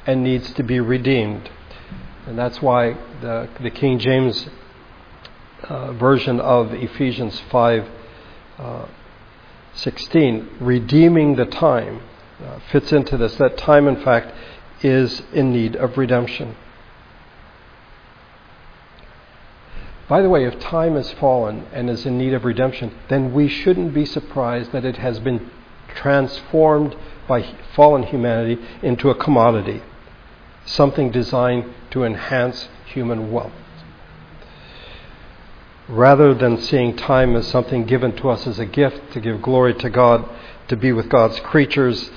and 0.06 0.24
needs 0.24 0.52
to 0.54 0.62
be 0.62 0.80
redeemed. 0.80 1.50
And 2.26 2.38
that's 2.38 2.62
why 2.62 2.96
the, 3.20 3.48
the 3.60 3.70
King 3.70 3.98
James 3.98 4.48
uh, 5.64 5.92
version 5.92 6.40
of 6.40 6.72
Ephesians 6.72 7.40
5 7.50 7.88
uh, 8.58 8.86
16, 9.74 10.48
redeeming 10.60 11.36
the 11.36 11.46
time, 11.46 12.02
uh, 12.44 12.58
fits 12.70 12.92
into 12.92 13.16
this. 13.16 13.36
That 13.36 13.56
time, 13.56 13.88
in 13.88 14.02
fact, 14.02 14.34
is 14.82 15.22
in 15.32 15.52
need 15.52 15.76
of 15.76 15.96
redemption. 15.96 16.56
By 20.08 20.20
the 20.20 20.28
way, 20.28 20.44
if 20.44 20.58
time 20.58 20.96
has 20.96 21.10
fallen 21.12 21.66
and 21.72 21.88
is 21.88 22.04
in 22.04 22.18
need 22.18 22.34
of 22.34 22.44
redemption, 22.44 22.94
then 23.08 23.32
we 23.32 23.48
shouldn't 23.48 23.94
be 23.94 24.04
surprised 24.04 24.72
that 24.72 24.84
it 24.84 24.96
has 24.96 25.20
been 25.20 25.50
transformed 25.94 26.96
by 27.26 27.42
fallen 27.74 28.02
humanity 28.02 28.62
into 28.82 29.08
a 29.08 29.14
commodity, 29.14 29.82
something 30.66 31.10
designed 31.10 31.72
to 31.92 32.04
enhance 32.04 32.68
human 32.84 33.32
wealth 33.32 33.52
rather 35.88 36.32
than 36.34 36.60
seeing 36.60 36.96
time 36.96 37.34
as 37.36 37.46
something 37.46 37.84
given 37.84 38.14
to 38.16 38.30
us 38.30 38.46
as 38.46 38.58
a 38.58 38.66
gift 38.66 39.12
to 39.12 39.20
give 39.20 39.42
glory 39.42 39.74
to 39.74 39.90
God, 39.90 40.28
to 40.68 40.76
be 40.76 40.92
with 40.92 41.08
God's 41.08 41.38
creatures, 41.40 42.10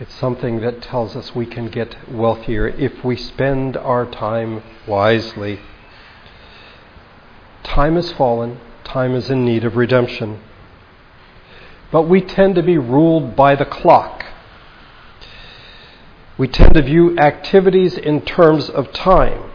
it's 0.00 0.14
something 0.14 0.60
that 0.60 0.82
tells 0.82 1.14
us 1.14 1.34
we 1.34 1.46
can 1.46 1.68
get 1.68 2.10
wealthier 2.10 2.66
if 2.66 3.04
we 3.04 3.14
spend 3.14 3.76
our 3.76 4.04
time 4.04 4.62
wisely. 4.86 5.60
Time 7.62 7.94
has 7.94 8.10
fallen, 8.12 8.58
time 8.82 9.14
is 9.14 9.30
in 9.30 9.44
need 9.44 9.64
of 9.64 9.76
redemption. 9.76 10.40
But 11.92 12.02
we 12.02 12.20
tend 12.20 12.54
to 12.56 12.62
be 12.62 12.78
ruled 12.78 13.36
by 13.36 13.54
the 13.54 13.66
clock. 13.66 14.24
We 16.38 16.48
tend 16.48 16.74
to 16.74 16.82
view 16.82 17.16
activities 17.18 17.96
in 17.96 18.22
terms 18.22 18.70
of 18.70 18.92
time, 18.92 19.52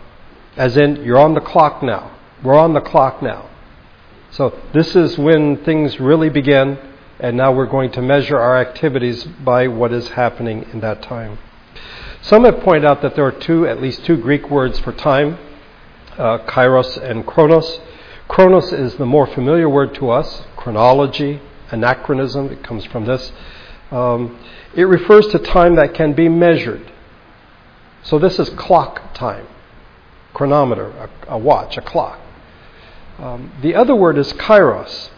as 0.56 0.78
in, 0.78 1.04
you're 1.04 1.20
on 1.20 1.34
the 1.34 1.42
clock 1.42 1.84
now. 1.84 2.17
We're 2.44 2.58
on 2.58 2.74
the 2.74 2.82
clock 2.82 3.22
now. 3.22 3.50
So 4.32 4.60
this 4.74 4.96
is 4.96 5.18
when 5.18 5.64
things 5.64 6.00
really 6.00 6.30
begin, 6.30 6.78
and 7.20 7.36
now 7.36 7.52
we're 7.52 7.66
going 7.66 7.92
to 7.94 8.02
measure 8.02 8.38
our 8.38 8.58
activities 8.58 9.24
by 9.24 9.68
what 9.68 9.92
is 9.92 10.10
happening 10.10 10.68
in 10.72 10.80
that 10.82 11.02
time. 11.02 11.40
Some 12.22 12.44
have 12.44 12.60
pointed 12.60 12.86
out 12.86 13.02
that 13.02 13.16
there 13.16 13.26
are 13.26 13.32
two, 13.32 13.66
at 13.66 13.82
least 13.82 14.06
two 14.06 14.18
Greek 14.18 14.50
words 14.50 14.78
for 14.80 14.92
time, 14.92 15.40
uh, 16.18 16.40
kairos 16.40 16.98
and 16.98 17.26
chronos. 17.26 17.80
Chronos 18.28 18.72
is 18.74 18.96
the 18.96 19.06
more 19.06 19.26
familiar 19.26 19.70
word 19.70 19.96
to 19.96 20.10
us, 20.12 20.44
chronology, 20.58 21.42
anachronism, 21.72 22.52
it 22.52 22.64
comes 22.64 22.86
from 22.86 23.06
this. 23.06 23.32
Um, 23.92 24.38
it 24.76 24.84
refers 24.84 25.28
to 25.28 25.40
time 25.40 25.76
that 25.76 25.94
can 25.94 26.14
be 26.14 26.30
measured. 26.30 26.92
So 28.04 28.20
this 28.20 28.38
is 28.38 28.50
clock 28.50 29.14
time, 29.14 29.48
chronometer, 30.34 30.90
a, 30.90 31.10
a 31.30 31.38
watch, 31.38 31.78
a 31.78 31.82
clock. 31.82 32.20
Um, 33.18 33.52
the 33.62 33.76
other 33.76 33.96
word 33.96 34.18
is 34.18 34.34
kairos, 34.34 35.10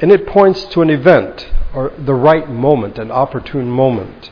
and 0.00 0.12
it 0.12 0.26
points 0.26 0.64
to 0.66 0.82
an 0.82 0.90
event 0.90 1.48
or 1.74 1.92
the 1.98 2.14
right 2.14 2.48
moment, 2.48 2.98
an 2.98 3.10
opportune 3.10 3.68
moment. 3.68 4.30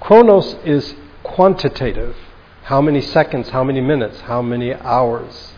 Chronos 0.00 0.56
is 0.64 0.94
quantitative 1.22 2.16
how 2.64 2.80
many 2.80 3.00
seconds, 3.00 3.50
how 3.50 3.64
many 3.64 3.80
minutes, 3.80 4.20
how 4.22 4.40
many 4.40 4.72
hours. 4.72 5.52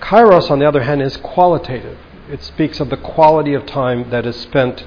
Kairos, 0.00 0.50
on 0.50 0.58
the 0.58 0.66
other 0.66 0.82
hand, 0.82 1.02
is 1.02 1.16
qualitative. 1.16 1.98
It 2.30 2.42
speaks 2.42 2.80
of 2.80 2.90
the 2.90 2.96
quality 2.96 3.54
of 3.54 3.66
time 3.66 4.10
that 4.10 4.24
is 4.26 4.36
spent 4.36 4.84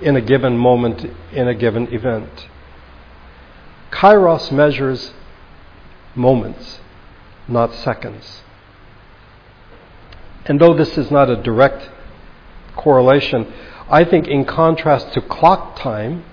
in 0.00 0.16
a 0.16 0.20
given 0.20 0.56
moment, 0.56 1.04
in 1.32 1.48
a 1.48 1.54
given 1.54 1.92
event. 1.92 2.48
Kairos 3.90 4.50
measures 4.50 5.12
moments, 6.14 6.80
not 7.46 7.74
seconds. 7.74 8.42
And 10.48 10.58
though 10.58 10.74
this 10.74 10.96
is 10.96 11.10
not 11.10 11.28
a 11.28 11.36
direct 11.36 11.90
correlation, 12.74 13.52
I 13.90 14.04
think 14.04 14.26
in 14.26 14.46
contrast 14.46 15.12
to 15.12 15.20
clock 15.20 15.76
time, 15.78 16.24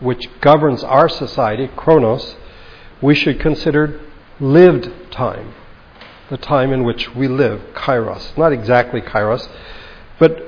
which 0.00 0.28
governs 0.40 0.82
our 0.82 1.08
society, 1.08 1.70
chronos, 1.76 2.36
we 3.00 3.14
should 3.14 3.38
consider 3.38 4.00
lived 4.40 4.90
time, 5.12 5.54
the 6.28 6.36
time 6.36 6.72
in 6.72 6.82
which 6.82 7.14
we 7.14 7.28
live, 7.28 7.60
kairos. 7.74 8.36
Not 8.36 8.52
exactly 8.52 9.00
kairos, 9.00 9.48
but 10.18 10.42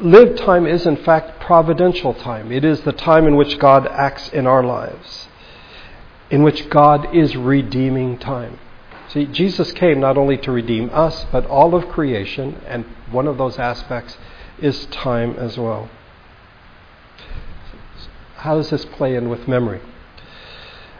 lived 0.00 0.38
time 0.38 0.66
is 0.66 0.86
in 0.86 0.96
fact 0.96 1.40
providential 1.40 2.14
time. 2.14 2.50
It 2.50 2.64
is 2.64 2.80
the 2.82 2.92
time 2.92 3.26
in 3.26 3.36
which 3.36 3.58
God 3.58 3.86
acts 3.86 4.30
in 4.30 4.46
our 4.46 4.62
lives, 4.62 5.28
in 6.30 6.42
which 6.42 6.70
God 6.70 7.14
is 7.14 7.36
redeeming 7.36 8.18
time. 8.18 8.58
See, 9.14 9.26
Jesus 9.26 9.70
came 9.70 10.00
not 10.00 10.18
only 10.18 10.36
to 10.38 10.50
redeem 10.50 10.90
us, 10.92 11.24
but 11.30 11.46
all 11.46 11.76
of 11.76 11.88
creation, 11.88 12.60
and 12.66 12.84
one 13.12 13.28
of 13.28 13.38
those 13.38 13.60
aspects 13.60 14.18
is 14.58 14.86
time 14.86 15.36
as 15.38 15.56
well. 15.56 15.88
How 18.38 18.56
does 18.56 18.70
this 18.70 18.84
play 18.84 19.14
in 19.14 19.28
with 19.28 19.46
memory? 19.46 19.80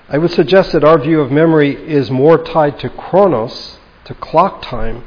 I 0.09 0.18
would 0.18 0.30
suggest 0.30 0.71
that 0.73 0.85
our 0.85 0.97
view 0.97 1.21
of 1.21 1.33
memory 1.33 1.75
is 1.75 2.09
more 2.09 2.38
tied 2.38 2.78
to 2.80 2.88
chronos, 2.88 3.80
to 4.04 4.14
clock 4.14 4.62
time, 4.62 5.02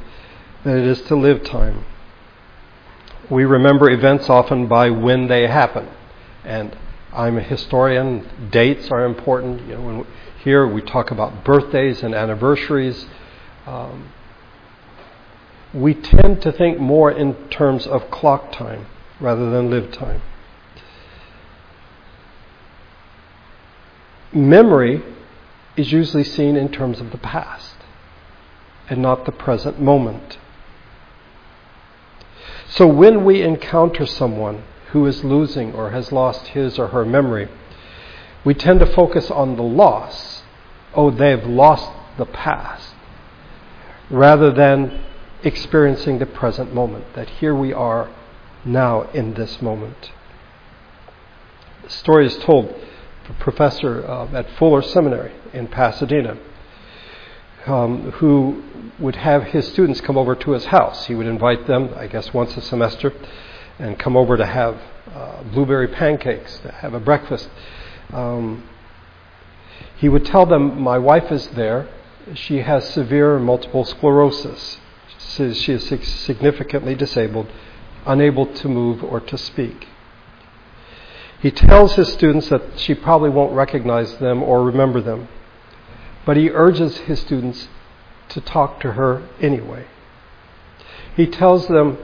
than 0.66 0.78
it 0.78 0.86
is 0.86 1.02
to 1.04 1.16
live 1.16 1.46
time. 1.46 1.86
We 3.30 3.46
remember 3.46 3.90
events 3.90 4.30
often 4.30 4.68
by 4.68 4.90
when 4.90 5.28
they 5.28 5.48
happen. 5.48 5.88
And 6.44 6.76
I'm 7.14 7.38
a 7.38 7.42
historian, 7.42 8.50
dates 8.52 8.92
are 8.92 9.06
important. 9.06 9.62
You 9.62 9.76
know, 9.76 9.82
when 9.82 10.08
here 10.48 10.66
we 10.66 10.82
talk 10.82 11.12
about 11.12 11.44
birthdays 11.44 12.02
and 12.02 12.16
anniversaries. 12.16 13.06
Um, 13.66 14.14
we 15.74 15.94
tend 15.94 16.42
to 16.44 16.54
think 16.54 16.80
more 16.80 17.12
in 17.12 17.50
terms 17.50 17.86
of 17.86 18.10
clock 18.10 18.54
time 18.54 18.86
rather 19.20 19.52
than 19.52 19.70
live 19.70 19.92
time. 19.92 20.22
Memory 24.32 25.04
is 25.76 25.92
usually 25.92 26.24
seen 26.24 26.56
in 26.56 26.72
terms 26.72 27.02
of 27.02 27.12
the 27.12 27.18
past 27.18 27.76
and 28.90 29.02
not 29.02 29.26
the 29.26 29.34
present 29.34 29.82
moment. 29.82 30.38
So 32.70 32.88
when 32.88 33.26
we 33.26 33.42
encounter 33.42 34.06
someone 34.06 34.64
who 34.92 35.06
is 35.08 35.26
losing 35.26 35.74
or 35.74 35.90
has 35.90 36.14
lost 36.14 36.48
his 36.48 36.80
or 36.80 36.88
her 36.88 37.04
memory, 37.04 37.50
we 38.46 38.54
tend 38.54 38.80
to 38.80 38.86
focus 38.86 39.30
on 39.30 39.58
the 39.58 39.62
loss 39.62 40.37
oh, 40.98 41.12
they've 41.12 41.46
lost 41.46 41.90
the 42.18 42.26
past, 42.26 42.94
rather 44.10 44.52
than 44.52 45.00
experiencing 45.44 46.20
the 46.20 46.26
present 46.26 46.74
moment, 46.74 47.06
that 47.14 47.30
here 47.30 47.56
we 47.56 47.72
are 47.72 48.10
now 48.66 49.04
in 49.12 49.36
this 49.36 49.62
moment. 49.62 50.12
The 51.84 51.90
story 51.90 52.26
is 52.26 52.38
told 52.40 52.74
a 53.30 53.34
professor 53.34 54.06
uh, 54.06 54.28
at 54.34 54.50
Fuller 54.58 54.82
Seminary 54.82 55.32
in 55.54 55.68
Pasadena. 55.68 56.38
Um, 57.66 58.12
who 58.12 58.64
would 58.98 59.18
have 59.18 59.44
his 59.44 59.68
students 59.68 60.00
come 60.00 60.18
over 60.18 60.36
to 60.36 60.52
his 60.52 60.64
house. 60.66 61.06
He 61.08 61.16
would 61.16 61.28
invite 61.28 61.68
them, 61.68 61.94
I 61.98 62.08
guess, 62.08 62.34
once 62.34 62.56
a 62.56 62.62
semester, 62.62 63.12
and 63.78 64.00
come 64.00 64.16
over 64.16 64.38
to 64.38 64.46
have 64.46 64.80
uh, 65.14 65.44
blueberry 65.44 65.90
pancakes, 65.90 66.60
to 66.60 66.72
have 66.72 66.94
a 66.94 67.00
breakfast. 67.02 67.50
Um, 68.14 68.64
he 69.98 70.10
would 70.10 70.26
tell 70.26 70.46
them, 70.46 70.80
My 70.82 70.98
wife 70.98 71.32
is 71.32 71.48
there. 71.50 71.90
She 72.34 72.60
has 72.60 72.88
severe 72.90 73.40
multiple 73.40 73.84
sclerosis. 73.84 74.80
She 75.18 75.74
is 75.74 75.88
significantly 76.08 76.96
disabled, 76.96 77.48
unable 78.06 78.46
to 78.46 78.68
move 78.68 79.04
or 79.04 79.20
to 79.20 79.38
speak. 79.38 79.88
He 81.42 81.52
tells 81.52 81.96
his 81.96 82.12
students 82.12 82.50
that 82.50 82.80
she 82.80 82.96
probably 82.96 83.30
won't 83.30 83.54
recognize 83.54 84.18
them 84.18 84.42
or 84.42 84.64
remember 84.64 85.02
them, 85.02 85.28
but 86.26 86.38
he 86.38 86.50
urges 86.50 86.98
his 86.98 87.20
students 87.20 87.68
to 88.30 88.42
talk 88.42 88.80
to 88.82 88.94
her 88.94 89.28
anyway. 89.40 89.86
He 91.16 91.28
tells 91.28 91.68
them 91.68 91.98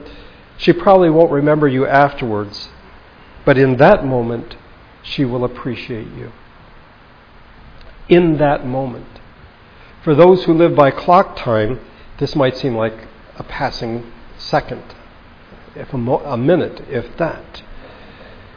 she 0.56 0.72
probably 0.72 1.10
won't 1.10 1.32
remember 1.32 1.66
you 1.66 1.86
afterwards, 1.86 2.68
but 3.44 3.58
in 3.58 3.76
that 3.78 4.04
moment, 4.04 4.56
she 5.02 5.24
will 5.24 5.44
appreciate 5.44 6.08
you. 6.08 6.32
In 8.08 8.36
that 8.38 8.66
moment. 8.66 9.06
For 10.02 10.14
those 10.14 10.44
who 10.44 10.52
live 10.52 10.74
by 10.74 10.90
clock 10.90 11.36
time, 11.36 11.80
this 12.18 12.36
might 12.36 12.56
seem 12.56 12.76
like 12.76 13.08
a 13.36 13.42
passing 13.42 14.12
second, 14.36 14.82
if 15.74 15.92
a, 15.92 15.98
mo- 15.98 16.22
a 16.24 16.36
minute, 16.36 16.82
if 16.88 17.16
that. 17.16 17.62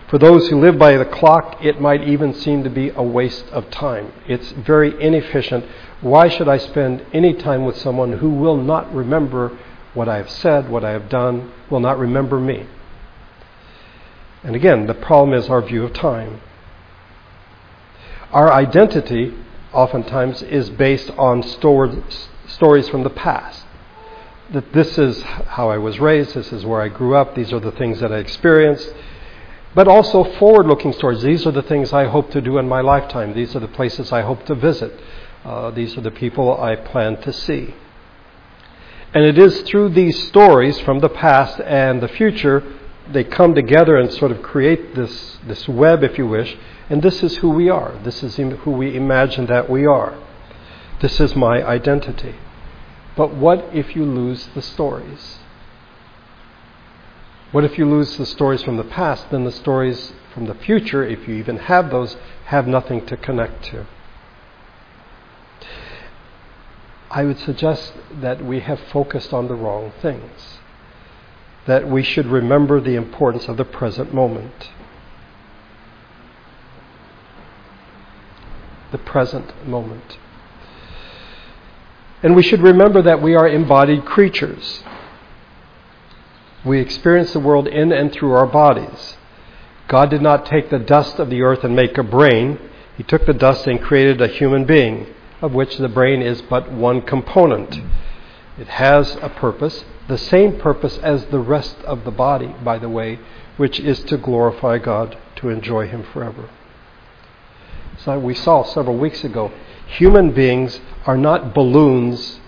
For 0.07 0.17
those 0.17 0.47
who 0.47 0.59
live 0.59 0.77
by 0.77 0.95
the 0.95 1.05
clock, 1.05 1.63
it 1.63 1.81
might 1.81 2.07
even 2.07 2.33
seem 2.33 2.63
to 2.63 2.69
be 2.69 2.91
a 2.91 3.03
waste 3.03 3.45
of 3.49 3.69
time. 3.69 4.13
It's 4.27 4.51
very 4.51 5.01
inefficient. 5.01 5.65
Why 5.99 6.29
should 6.29 6.47
I 6.47 6.57
spend 6.57 7.05
any 7.11 7.33
time 7.33 7.65
with 7.65 7.77
someone 7.77 8.13
who 8.13 8.29
will 8.29 8.57
not 8.57 8.93
remember 8.93 9.57
what 9.93 10.07
I 10.07 10.17
have 10.17 10.29
said, 10.29 10.69
what 10.69 10.85
I 10.85 10.91
have 10.91 11.09
done, 11.09 11.51
will 11.69 11.79
not 11.79 11.97
remember 11.97 12.39
me? 12.39 12.67
And 14.43 14.55
again, 14.55 14.87
the 14.87 14.93
problem 14.93 15.37
is 15.37 15.49
our 15.49 15.61
view 15.61 15.83
of 15.83 15.93
time. 15.93 16.39
Our 18.31 18.51
identity, 18.51 19.33
oftentimes, 19.71 20.43
is 20.43 20.69
based 20.69 21.09
on 21.11 21.43
stored, 21.43 22.03
stories 22.47 22.89
from 22.89 23.03
the 23.03 23.09
past. 23.09 23.65
That 24.51 24.73
this 24.73 24.97
is 24.97 25.21
how 25.23 25.69
I 25.69 25.77
was 25.77 25.99
raised, 25.99 26.33
this 26.33 26.51
is 26.51 26.65
where 26.65 26.81
I 26.81 26.89
grew 26.89 27.15
up, 27.15 27.35
these 27.35 27.53
are 27.53 27.59
the 27.59 27.71
things 27.71 27.99
that 27.99 28.11
I 28.11 28.17
experienced. 28.17 28.93
But 29.73 29.87
also 29.87 30.23
forward 30.23 30.65
looking 30.65 30.91
stories. 30.91 31.21
These 31.21 31.45
are 31.45 31.51
the 31.51 31.61
things 31.61 31.93
I 31.93 32.05
hope 32.05 32.31
to 32.31 32.41
do 32.41 32.57
in 32.57 32.67
my 32.67 32.81
lifetime. 32.81 33.33
These 33.33 33.55
are 33.55 33.59
the 33.59 33.67
places 33.67 34.11
I 34.11 34.21
hope 34.21 34.45
to 34.45 34.55
visit. 34.55 34.99
Uh, 35.45 35.71
these 35.71 35.97
are 35.97 36.01
the 36.01 36.11
people 36.11 36.59
I 36.59 36.75
plan 36.75 37.21
to 37.21 37.31
see. 37.31 37.75
And 39.13 39.23
it 39.23 39.37
is 39.37 39.61
through 39.61 39.89
these 39.89 40.27
stories 40.27 40.79
from 40.79 40.99
the 40.99 41.09
past 41.09 41.59
and 41.61 42.01
the 42.01 42.07
future, 42.07 42.63
they 43.11 43.23
come 43.23 43.55
together 43.55 43.97
and 43.97 44.11
sort 44.11 44.31
of 44.31 44.41
create 44.41 44.95
this, 44.95 45.37
this 45.45 45.67
web, 45.67 46.03
if 46.03 46.17
you 46.17 46.27
wish. 46.27 46.57
And 46.89 47.01
this 47.01 47.23
is 47.23 47.37
who 47.37 47.49
we 47.49 47.69
are. 47.69 47.97
This 48.03 48.23
is 48.23 48.35
who 48.35 48.71
we 48.71 48.95
imagine 48.95 49.45
that 49.47 49.69
we 49.69 49.85
are. 49.85 50.17
This 51.01 51.19
is 51.19 51.35
my 51.35 51.63
identity. 51.63 52.35
But 53.15 53.33
what 53.33 53.69
if 53.73 53.95
you 53.95 54.05
lose 54.05 54.49
the 54.53 54.61
stories? 54.61 55.39
What 57.51 57.63
if 57.63 57.77
you 57.77 57.89
lose 57.89 58.17
the 58.17 58.25
stories 58.25 58.61
from 58.61 58.77
the 58.77 58.83
past? 58.83 59.29
Then 59.31 59.43
the 59.43 59.51
stories 59.51 60.13
from 60.33 60.47
the 60.47 60.55
future, 60.55 61.05
if 61.05 61.27
you 61.27 61.35
even 61.35 61.57
have 61.57 61.89
those, 61.89 62.17
have 62.45 62.67
nothing 62.67 63.05
to 63.05 63.17
connect 63.17 63.63
to. 63.65 63.87
I 67.09 67.23
would 67.23 67.39
suggest 67.39 67.93
that 68.11 68.43
we 68.43 68.59
have 68.59 68.79
focused 68.91 69.33
on 69.33 69.47
the 69.47 69.55
wrong 69.55 69.93
things. 70.01 70.56
That 71.67 71.87
we 71.87 72.01
should 72.01 72.25
remember 72.25 72.81
the 72.81 72.95
importance 72.95 73.47
of 73.47 73.57
the 73.57 73.65
present 73.65 74.13
moment. 74.13 74.69
The 78.91 78.97
present 78.97 79.67
moment. 79.67 80.17
And 82.23 82.35
we 82.35 82.41
should 82.41 82.61
remember 82.61 83.01
that 83.01 83.21
we 83.21 83.35
are 83.35 83.47
embodied 83.47 84.05
creatures. 84.05 84.81
We 86.65 86.79
experience 86.79 87.33
the 87.33 87.39
world 87.39 87.67
in 87.67 87.91
and 87.91 88.11
through 88.11 88.31
our 88.31 88.47
bodies. 88.47 89.17
God 89.87 90.09
did 90.09 90.21
not 90.21 90.45
take 90.45 90.69
the 90.69 90.79
dust 90.79 91.19
of 91.19 91.29
the 91.29 91.41
earth 91.41 91.63
and 91.63 91.75
make 91.75 91.97
a 91.97 92.03
brain. 92.03 92.59
He 92.97 93.03
took 93.03 93.25
the 93.25 93.33
dust 93.33 93.67
and 93.67 93.81
created 93.81 94.21
a 94.21 94.27
human 94.27 94.65
being, 94.65 95.07
of 95.41 95.53
which 95.53 95.77
the 95.77 95.87
brain 95.87 96.21
is 96.21 96.41
but 96.41 96.71
one 96.71 97.01
component. 97.01 97.79
It 98.57 98.67
has 98.67 99.15
a 99.21 99.29
purpose, 99.29 99.85
the 100.07 100.17
same 100.17 100.59
purpose 100.59 100.97
as 100.97 101.25
the 101.25 101.39
rest 101.39 101.77
of 101.83 102.03
the 102.03 102.11
body, 102.11 102.55
by 102.63 102.77
the 102.79 102.89
way, 102.89 103.19
which 103.57 103.79
is 103.79 104.03
to 104.05 104.17
glorify 104.17 104.77
God, 104.77 105.17
to 105.37 105.49
enjoy 105.49 105.87
Him 105.87 106.03
forever. 106.03 106.49
So 107.99 108.19
we 108.19 108.33
saw 108.33 108.63
several 108.63 108.97
weeks 108.97 109.23
ago, 109.23 109.51
human 109.87 110.31
beings 110.31 110.79
are 111.05 111.17
not 111.17 111.53
balloons 111.53 112.39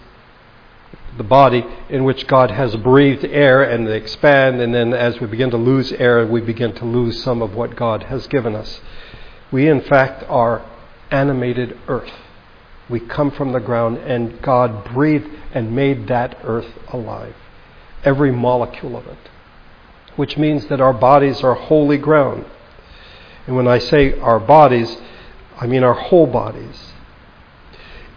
the 1.17 1.24
body 1.24 1.65
in 1.89 2.04
which 2.04 2.28
God 2.28 2.52
has 2.52 2.76
breathed 2.78 3.26
air 3.26 3.62
and 3.62 3.88
they 3.88 3.98
expand, 3.98 4.62
and 4.62 4.74
then 4.74 4.93
as 4.93 5.19
we 5.19 5.28
begin 5.28 5.52
to 5.52 5.58
lose 5.58 5.91
air, 5.93 6.26
we 6.26 6.41
begin 6.41 6.74
to 6.76 6.86
lose 6.86 7.22
some 7.24 7.41
of 7.41 7.54
what 7.56 7.76
God 7.76 8.04
has 8.04 8.28
given 8.28 8.56
us. 8.56 8.80
We, 9.52 9.67
in 9.67 9.82
fact, 9.82 10.24
are 10.30 10.63
animated 11.12 11.78
earth. 11.88 12.13
We 12.89 12.99
come 12.99 13.32
from 13.32 13.52
the 13.52 13.60
ground, 13.60 13.97
and 13.97 14.41
God 14.41 14.86
breathed 14.93 15.30
and 15.54 15.75
made 15.75 16.08
that 16.08 16.39
earth 16.43 16.71
alive, 16.91 17.36
every 18.04 18.32
molecule 18.32 18.97
of 18.97 19.06
it, 19.08 19.30
which 20.15 20.38
means 20.38 20.65
that 20.67 20.82
our 20.82 20.93
bodies 20.93 21.43
are 21.43 21.54
holy 21.54 21.97
ground. 21.97 22.45
And 23.45 23.56
when 23.56 23.67
I 23.67 23.80
say 23.80 24.17
our 24.19 24.39
bodies, 24.39 24.97
I 25.58 25.67
mean 25.67 25.84
our 25.84 25.93
whole 25.93 26.28
bodies 26.28 26.93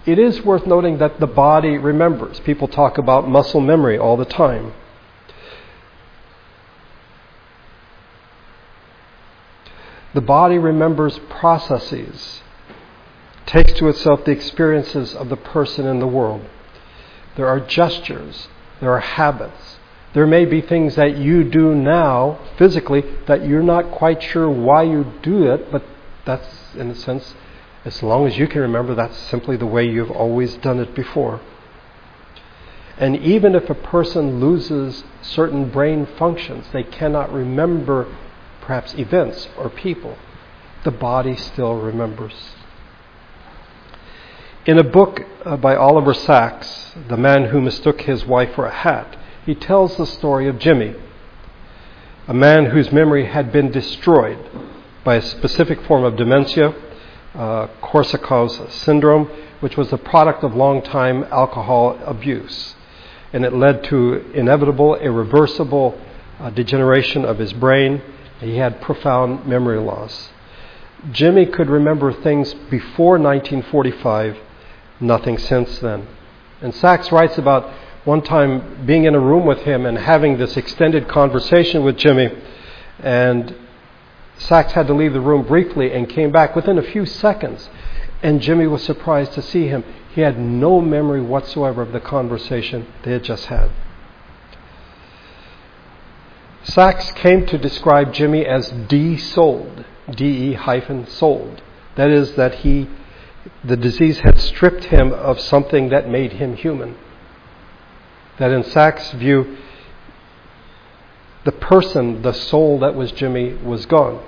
it 0.04 0.18
is 0.18 0.42
worth 0.42 0.66
noting 0.66 0.98
that 0.98 1.20
the 1.20 1.26
body 1.26 1.78
remembers. 1.78 2.40
People 2.40 2.66
talk 2.66 2.98
about 2.98 3.28
muscle 3.28 3.61
memory 3.61 3.96
all 3.96 4.16
the 4.16 4.24
time. 4.24 4.74
The 10.14 10.20
body 10.20 10.58
remembers 10.58 11.18
processes, 11.30 12.41
takes 13.46 13.72
to 13.74 13.88
itself 13.88 14.24
the 14.24 14.33
experiences 14.33 15.14
of 15.14 15.28
the 15.28 15.37
person 15.37 15.87
in 15.87 15.98
the 15.98 16.07
world. 16.07 16.44
There 17.37 17.48
are 17.48 17.61
gestures, 17.61 18.48
there 18.81 18.92
are 18.92 19.00
habits. 19.00 19.78
There 20.14 20.26
may 20.26 20.44
be 20.44 20.61
things 20.61 20.96
that 20.96 21.16
you 21.16 21.42
do 21.42 21.74
now 21.74 22.38
physically 22.59 23.02
that 23.26 23.46
you're 23.46 23.62
not 23.62 23.90
quite 23.90 24.22
sure 24.22 24.50
why 24.50 24.83
you 24.83 25.11
do 25.22 25.50
it, 25.50 25.72
but 25.72 25.83
that's, 26.26 26.74
in 26.76 26.90
a 26.90 26.94
sense, 26.94 27.35
as 27.85 28.02
long 28.02 28.26
as 28.26 28.37
you 28.37 28.46
can 28.46 28.61
remember, 28.61 28.94
that's 28.94 29.16
simply 29.16 29.57
the 29.57 29.66
way 29.66 29.88
you've 29.88 30.11
always 30.11 30.55
done 30.57 30.78
it 30.78 30.94
before. 30.94 31.40
And 32.98 33.16
even 33.16 33.55
if 33.55 33.70
a 33.70 33.74
person 33.74 34.38
loses 34.38 35.02
certain 35.22 35.70
brain 35.70 36.07
functions, 36.18 36.66
they 36.72 36.85
cannot 36.85 37.33
remember 37.33 38.14
perhaps 38.61 38.94
events 38.94 39.48
or 39.57 39.70
people, 39.70 40.16
the 40.85 40.90
body 40.90 41.35
still 41.35 41.74
remembers. 41.74 42.35
In 44.64 44.79
a 44.79 44.85
book 44.85 45.20
uh, 45.44 45.57
by 45.57 45.75
Oliver 45.75 46.14
Sacks, 46.14 46.94
The 47.09 47.16
Man 47.16 47.46
Who 47.46 47.61
Mistook 47.61 48.03
His 48.03 48.25
Wife 48.25 48.55
for 48.55 48.66
a 48.66 48.72
Hat, 48.72 49.16
he 49.44 49.57
tells 49.57 49.96
the 49.96 50.07
story 50.07 50.46
of 50.46 50.61
Jimmy, 50.61 50.94
a 52.29 52.33
man 52.33 52.66
whose 52.66 52.92
memory 52.92 53.27
had 53.27 53.51
been 53.51 53.72
destroyed 53.72 54.38
by 55.03 55.16
a 55.16 55.22
specific 55.22 55.83
form 55.83 56.05
of 56.05 56.14
dementia 56.14 56.77
uh, 57.35 57.66
Korsakoff's 57.83 58.72
syndrome, 58.72 59.29
which 59.59 59.77
was 59.77 59.90
the 59.90 59.98
product 59.98 60.44
of 60.44 60.55
long 60.55 60.81
time 60.81 61.25
alcohol 61.33 61.98
abuse. 62.07 62.77
And 63.33 63.44
it 63.44 63.53
led 63.53 63.83
to 63.85 64.31
inevitable, 64.33 64.94
irreversible 64.94 66.01
uh, 66.38 66.51
degeneration 66.51 67.25
of 67.25 67.38
his 67.38 67.53
brain. 67.53 68.01
He 68.38 68.59
had 68.59 68.81
profound 68.81 69.44
memory 69.44 69.81
loss. 69.81 70.31
Jimmy 71.11 71.46
could 71.46 71.68
remember 71.68 72.12
things 72.12 72.55
before 72.70 73.18
1945, 73.18 74.38
nothing 75.02 75.36
since 75.36 75.78
then. 75.80 76.06
And 76.60 76.74
Sacks 76.74 77.10
writes 77.12 77.36
about 77.36 77.70
one 78.04 78.22
time 78.22 78.86
being 78.86 79.04
in 79.04 79.14
a 79.14 79.20
room 79.20 79.46
with 79.46 79.62
him 79.62 79.86
and 79.86 79.98
having 79.98 80.38
this 80.38 80.56
extended 80.56 81.08
conversation 81.08 81.84
with 81.84 81.96
Jimmy, 81.96 82.30
and 83.00 83.54
Sacks 84.38 84.72
had 84.72 84.86
to 84.88 84.94
leave 84.94 85.12
the 85.12 85.20
room 85.20 85.44
briefly 85.44 85.92
and 85.92 86.08
came 86.08 86.32
back 86.32 86.56
within 86.56 86.78
a 86.78 86.82
few 86.82 87.06
seconds. 87.06 87.68
And 88.22 88.40
Jimmy 88.40 88.66
was 88.66 88.82
surprised 88.82 89.32
to 89.32 89.42
see 89.42 89.66
him. 89.66 89.84
He 90.14 90.20
had 90.20 90.38
no 90.38 90.80
memory 90.80 91.20
whatsoever 91.20 91.82
of 91.82 91.92
the 91.92 92.00
conversation 92.00 92.86
they 93.02 93.12
had 93.12 93.24
just 93.24 93.46
had. 93.46 93.70
Sacks 96.64 97.10
came 97.12 97.44
to 97.46 97.58
describe 97.58 98.12
Jimmy 98.12 98.46
as 98.46 98.70
de 98.70 99.16
souled, 99.16 99.84
de 100.14 100.54
hyphen 100.54 101.06
souled. 101.06 101.60
That 101.96 102.10
is, 102.10 102.36
that 102.36 102.56
he, 102.56 102.88
the 103.64 103.76
disease 103.76 104.20
had 104.20 104.38
stripped 104.38 104.85
him 104.85 105.12
of 105.12 105.40
something 105.40 105.88
that 105.88 106.09
made 106.09 106.35
him 106.35 106.57
human. 106.57 106.96
That 108.38 108.50
in 108.50 108.64
Sacks' 108.64 109.12
view, 109.12 109.57
the 111.44 111.52
person, 111.52 112.22
the 112.22 112.33
soul 112.33 112.78
that 112.81 112.94
was 112.94 113.12
Jimmy, 113.12 113.55
was 113.55 113.87
gone. 113.87 114.22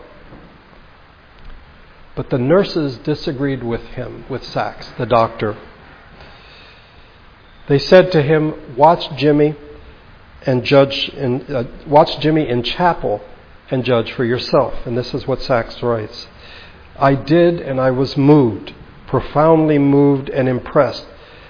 But 2.17 2.31
the 2.31 2.39
nurses 2.39 2.99
disagreed 2.99 3.63
with 3.63 3.83
him, 3.83 4.25
with 4.29 4.45
Sacks, 4.45 4.89
the 4.99 5.07
doctor. 5.07 5.57
They 7.67 7.79
said 7.79 8.13
to 8.13 8.23
him, 8.23 8.77
"Watch 8.77 9.17
Jimmy 9.17 9.57
and 10.47 10.65
judge 10.65 11.09
in, 11.09 11.43
uh, 11.55 11.65
watch 11.87 12.19
Jimmy 12.21 12.49
in 12.49 12.63
chapel 12.63 13.23
and 13.71 13.85
judge 13.85 14.13
for 14.13 14.25
yourself. 14.25 14.87
And 14.87 14.97
this 14.97 15.15
is 15.15 15.27
what 15.27 15.41
Sacks 15.43 15.83
writes 15.83 16.29
I 16.99 17.15
did, 17.15 17.61
and 17.61 17.81
I 17.81 17.91
was 17.91 18.17
moved, 18.17 18.73
profoundly 19.07 19.79
moved 19.79 20.29
and 20.29 20.49
impressed, 20.49 21.07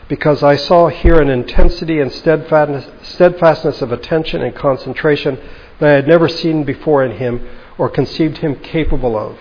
because 0.09 0.43
I 0.43 0.57
saw 0.57 0.88
here 0.88 1.21
an 1.21 1.31
intensity 1.31 2.01
and 2.01 2.12
steadfastness 2.12 3.83
of 3.83 3.93
attention 3.93 4.43
and 4.43 4.55
concentration 4.55 5.38
that 5.79 5.88
I 5.88 5.95
had 5.95 6.09
never 6.09 6.29
seen 6.29 6.64
before 6.64 7.05
in 7.05 7.17
him 7.17 7.47
or 7.79 7.88
conceived 7.88 8.38
him 8.38 8.57
capable 8.57 9.17
of. 9.17 9.38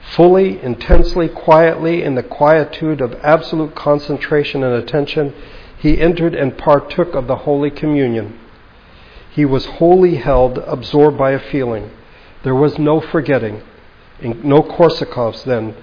Fully, 0.00 0.60
intensely, 0.60 1.28
quietly, 1.28 2.02
in 2.02 2.16
the 2.16 2.22
quietude 2.22 3.00
of 3.00 3.14
absolute 3.22 3.74
concentration 3.74 4.64
and 4.64 4.74
attention, 4.74 5.32
he 5.78 6.00
entered 6.00 6.34
and 6.34 6.58
partook 6.58 7.14
of 7.14 7.26
the 7.26 7.36
Holy 7.36 7.70
Communion. 7.70 8.38
He 9.30 9.44
was 9.44 9.64
wholly 9.66 10.16
held, 10.16 10.58
absorbed 10.58 11.16
by 11.18 11.30
a 11.32 11.38
feeling. 11.38 11.90
There 12.42 12.54
was 12.54 12.78
no 12.78 13.00
forgetting, 13.00 13.62
no 14.20 14.62
Korsakovs 14.62 15.44
then, 15.44 15.76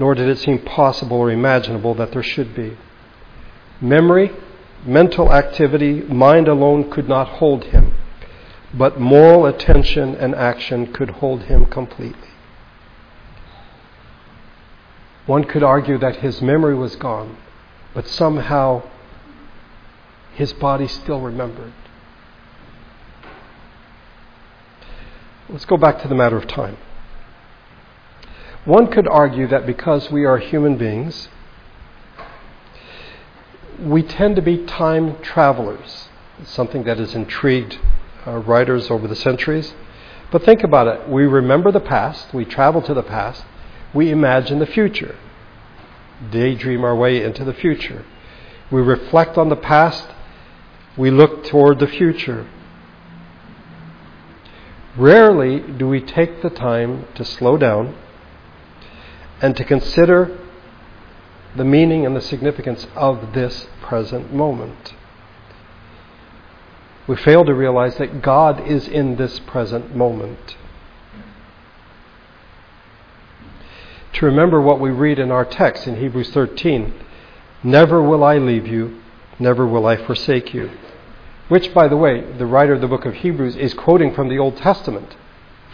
nor 0.00 0.14
did 0.14 0.30
it 0.30 0.38
seem 0.38 0.58
possible 0.58 1.18
or 1.18 1.30
imaginable 1.30 1.94
that 1.94 2.10
there 2.12 2.22
should 2.22 2.54
be. 2.54 2.74
Memory, 3.82 4.32
mental 4.86 5.30
activity, 5.30 6.00
mind 6.04 6.48
alone 6.48 6.90
could 6.90 7.06
not 7.06 7.28
hold 7.28 7.64
him, 7.64 7.92
but 8.72 8.98
moral 8.98 9.44
attention 9.44 10.14
and 10.14 10.34
action 10.34 10.90
could 10.90 11.10
hold 11.10 11.42
him 11.42 11.66
completely. 11.66 12.30
One 15.26 15.44
could 15.44 15.62
argue 15.62 15.98
that 15.98 16.16
his 16.16 16.40
memory 16.40 16.74
was 16.74 16.96
gone, 16.96 17.36
but 17.92 18.08
somehow 18.08 18.82
his 20.32 20.54
body 20.54 20.88
still 20.88 21.20
remembered. 21.20 21.74
Let's 25.50 25.66
go 25.66 25.76
back 25.76 26.00
to 26.00 26.08
the 26.08 26.14
matter 26.14 26.38
of 26.38 26.46
time. 26.46 26.78
One 28.64 28.88
could 28.88 29.08
argue 29.08 29.46
that 29.48 29.64
because 29.64 30.10
we 30.10 30.26
are 30.26 30.36
human 30.36 30.76
beings, 30.76 31.28
we 33.80 34.02
tend 34.02 34.36
to 34.36 34.42
be 34.42 34.66
time 34.66 35.20
travelers, 35.22 36.08
it's 36.38 36.50
something 36.50 36.84
that 36.84 36.98
has 36.98 37.14
intrigued 37.14 37.78
uh, 38.26 38.38
writers 38.38 38.90
over 38.90 39.08
the 39.08 39.16
centuries. 39.16 39.74
But 40.30 40.44
think 40.44 40.62
about 40.62 40.86
it. 40.86 41.08
We 41.08 41.24
remember 41.24 41.72
the 41.72 41.80
past, 41.80 42.34
we 42.34 42.44
travel 42.44 42.82
to 42.82 42.92
the 42.92 43.02
past, 43.02 43.44
we 43.94 44.10
imagine 44.10 44.58
the 44.58 44.66
future, 44.66 45.16
daydream 46.30 46.84
our 46.84 46.94
way 46.94 47.22
into 47.22 47.44
the 47.44 47.54
future. 47.54 48.04
We 48.70 48.82
reflect 48.82 49.38
on 49.38 49.48
the 49.48 49.56
past, 49.56 50.06
we 50.98 51.10
look 51.10 51.44
toward 51.44 51.78
the 51.78 51.86
future. 51.86 52.46
Rarely 54.96 55.60
do 55.60 55.88
we 55.88 56.02
take 56.02 56.42
the 56.42 56.50
time 56.50 57.06
to 57.14 57.24
slow 57.24 57.56
down 57.56 57.96
and 59.40 59.56
to 59.56 59.64
consider 59.64 60.38
the 61.56 61.64
meaning 61.64 62.06
and 62.06 62.14
the 62.14 62.20
significance 62.20 62.86
of 62.94 63.32
this 63.32 63.66
present 63.82 64.32
moment. 64.32 64.94
We 67.06 67.16
fail 67.16 67.44
to 67.44 67.54
realize 67.54 67.96
that 67.96 68.22
God 68.22 68.66
is 68.68 68.86
in 68.86 69.16
this 69.16 69.40
present 69.40 69.96
moment. 69.96 70.56
To 74.14 74.26
remember 74.26 74.60
what 74.60 74.80
we 74.80 74.90
read 74.90 75.18
in 75.18 75.30
our 75.30 75.44
text 75.44 75.86
in 75.86 75.96
Hebrews 75.96 76.30
13 76.30 76.94
Never 77.62 78.02
will 78.02 78.24
I 78.24 78.38
leave 78.38 78.66
you, 78.66 79.02
never 79.38 79.66
will 79.66 79.86
I 79.86 79.96
forsake 79.96 80.54
you 80.54 80.70
which, 81.50 81.74
by 81.74 81.88
the 81.88 81.96
way, 81.96 82.20
the 82.38 82.46
writer 82.46 82.74
of 82.74 82.80
the 82.80 82.86
book 82.86 83.04
of 83.04 83.12
Hebrews 83.12 83.56
is 83.56 83.74
quoting 83.74 84.14
from 84.14 84.28
the 84.28 84.38
Old 84.38 84.56
Testament, 84.56 85.16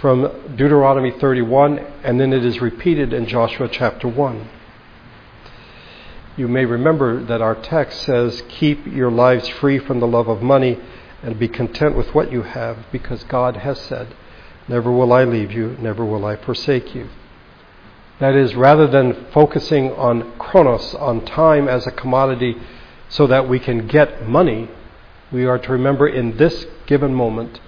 from 0.01 0.57
Deuteronomy 0.57 1.11
31, 1.11 1.79
and 2.05 2.21
then 2.21 2.33
it 2.33 2.45
is 2.45 2.61
repeated 2.61 3.13
in 3.13 3.27
Joshua 3.27 3.69
chapter 3.71 4.07
1. 4.07 4.49
You 6.37 6.49
may 6.49 6.67
remember 6.67 7.25
that 7.25 7.41
our 7.41 7.55
text 7.55 8.03
says, 8.03 8.43
Keep 8.49 8.87
your 8.87 9.11
lives 9.11 9.49
free 9.49 9.79
from 9.79 10.01
the 10.01 10.07
love 10.07 10.29
of 10.29 10.43
money 10.43 10.79
and 11.23 11.39
be 11.39 11.49
content 11.49 11.97
with 11.97 12.15
what 12.15 12.31
you 12.31 12.43
have, 12.43 12.77
because 12.93 13.25
God 13.25 13.57
has 13.57 13.81
said, 13.81 14.15
Never 14.69 14.93
will 14.93 15.15
I 15.15 15.25
leave 15.25 15.53
you, 15.53 15.77
never 15.81 16.05
will 16.05 16.27
I 16.27 16.37
forsake 16.37 16.95
you. 16.95 17.09
That 18.21 18.35
is, 18.35 18.55
rather 18.55 18.87
than 18.87 19.27
focusing 19.33 19.93
on 19.93 20.39
chronos, 20.39 20.95
on 20.95 21.25
time 21.25 21.69
as 21.69 21.87
a 21.87 21.91
commodity, 21.91 22.57
so 23.09 23.27
that 23.29 23.49
we 23.49 23.59
can 23.59 23.87
get 23.87 24.29
money, 24.29 24.69
we 25.33 25.47
are 25.47 25.59
to 25.59 25.73
remember 25.73 26.07
in 26.07 26.37
this 26.37 26.67
given 26.87 27.15
moment, 27.15 27.61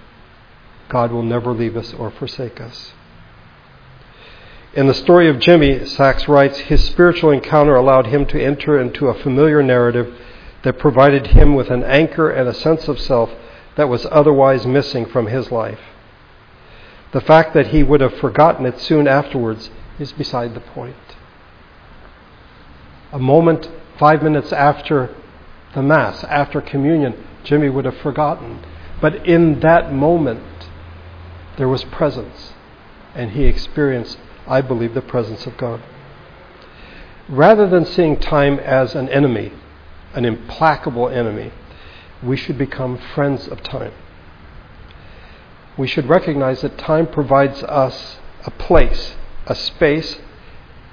God 0.89 1.11
will 1.11 1.23
never 1.23 1.51
leave 1.51 1.77
us 1.77 1.93
or 1.93 2.11
forsake 2.11 2.59
us. 2.59 2.93
In 4.73 4.87
the 4.87 4.93
story 4.93 5.29
of 5.29 5.39
Jimmy, 5.39 5.85
Sacks 5.85 6.27
writes, 6.27 6.57
his 6.57 6.83
spiritual 6.83 7.31
encounter 7.31 7.75
allowed 7.75 8.07
him 8.07 8.25
to 8.27 8.43
enter 8.43 8.79
into 8.79 9.07
a 9.07 9.19
familiar 9.19 9.63
narrative 9.63 10.13
that 10.63 10.77
provided 10.77 11.27
him 11.27 11.55
with 11.55 11.69
an 11.69 11.83
anchor 11.83 12.29
and 12.29 12.47
a 12.47 12.53
sense 12.53 12.87
of 12.87 12.99
self 12.99 13.31
that 13.75 13.89
was 13.89 14.05
otherwise 14.11 14.67
missing 14.67 15.05
from 15.05 15.27
his 15.27 15.51
life. 15.51 15.79
The 17.11 17.21
fact 17.21 17.53
that 17.53 17.67
he 17.67 17.81
would 17.81 18.01
have 18.01 18.17
forgotten 18.17 18.65
it 18.65 18.79
soon 18.79 19.07
afterwards 19.07 19.71
is 19.97 20.11
beside 20.11 20.53
the 20.53 20.59
point. 20.59 20.95
A 23.11 23.19
moment, 23.19 23.69
five 23.97 24.21
minutes 24.21 24.53
after 24.53 25.15
the 25.73 25.81
Mass, 25.81 26.23
after 26.25 26.61
communion, 26.61 27.15
Jimmy 27.43 27.69
would 27.69 27.85
have 27.85 27.97
forgotten. 27.97 28.63
But 29.01 29.25
in 29.25 29.61
that 29.61 29.91
moment, 29.91 30.58
there 31.59 31.67
was 31.67 31.83
presence, 31.83 32.53
and 33.13 33.31
he 33.31 33.43
experienced, 33.43 34.17
I 34.47 34.61
believe, 34.61 34.93
the 34.93 35.01
presence 35.01 35.45
of 35.45 35.57
God. 35.57 35.81
Rather 37.27 37.67
than 37.67 37.85
seeing 37.85 38.17
time 38.17 38.57
as 38.59 38.95
an 38.95 39.09
enemy, 39.09 39.51
an 40.13 40.23
implacable 40.23 41.09
enemy, 41.09 41.51
we 42.23 42.37
should 42.37 42.57
become 42.57 42.97
friends 43.13 43.45
of 43.49 43.61
time. 43.61 43.91
We 45.77 45.85
should 45.85 46.07
recognize 46.07 46.61
that 46.61 46.77
time 46.77 47.07
provides 47.07 47.61
us 47.63 48.19
a 48.45 48.51
place, 48.51 49.15
a 49.45 49.53
space 49.53 50.17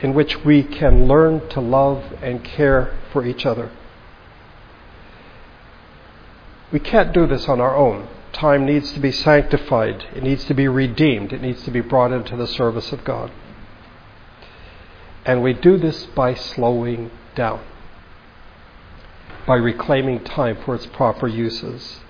in 0.00 0.14
which 0.14 0.44
we 0.44 0.64
can 0.64 1.06
learn 1.06 1.48
to 1.50 1.60
love 1.60 2.12
and 2.20 2.42
care 2.42 2.98
for 3.12 3.24
each 3.24 3.46
other. 3.46 3.70
We 6.72 6.80
can't 6.80 7.12
do 7.12 7.28
this 7.28 7.48
on 7.48 7.60
our 7.60 7.76
own. 7.76 8.08
Time 8.36 8.66
needs 8.66 8.92
to 8.92 9.00
be 9.00 9.12
sanctified, 9.12 10.04
it 10.14 10.22
needs 10.22 10.44
to 10.44 10.52
be 10.52 10.68
redeemed, 10.68 11.32
it 11.32 11.40
needs 11.40 11.62
to 11.62 11.70
be 11.70 11.80
brought 11.80 12.12
into 12.12 12.36
the 12.36 12.46
service 12.46 12.92
of 12.92 13.02
God. 13.02 13.32
And 15.24 15.42
we 15.42 15.54
do 15.54 15.78
this 15.78 16.04
by 16.04 16.34
slowing 16.34 17.10
down, 17.34 17.64
by 19.46 19.56
reclaiming 19.56 20.22
time 20.22 20.58
for 20.66 20.74
its 20.74 20.84
proper 20.84 21.26
uses. 21.26 22.00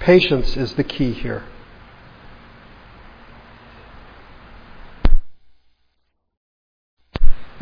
Patience 0.00 0.56
is 0.56 0.74
the 0.74 0.82
key 0.82 1.12
here. 1.12 1.44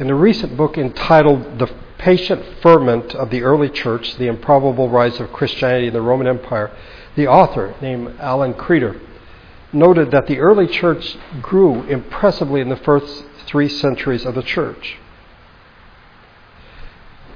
In 0.03 0.11
a 0.11 0.17
recent 0.17 0.57
book 0.57 0.79
entitled 0.79 1.61
The 1.61 1.73
patient 1.97 2.45
ferment 2.61 3.15
of 3.15 3.31
the 3.31 3.45
early 3.45 3.69
church, 3.69 4.17
the 4.17 4.27
improbable 4.27 4.89
rise 4.89 5.21
of 5.21 5.33
Christianity 5.33 5.87
in 5.87 5.93
the 5.93 6.03
Roman 6.03 6.27
Empire, 6.27 6.73
the 7.15 7.29
author, 7.29 7.77
named 7.81 8.17
Alan 8.19 8.55
Kreider, 8.55 8.99
noted 9.73 10.11
that 10.11 10.27
the 10.27 10.41
early 10.41 10.67
church 10.67 11.17
grew 11.41 11.85
impressively 11.85 12.61
in 12.61 12.69
the 12.69 12.75
first 12.75 13.25
three 13.47 13.69
centuries 13.69 14.27
of 14.27 14.35
the 14.35 14.43
church. 14.43 14.99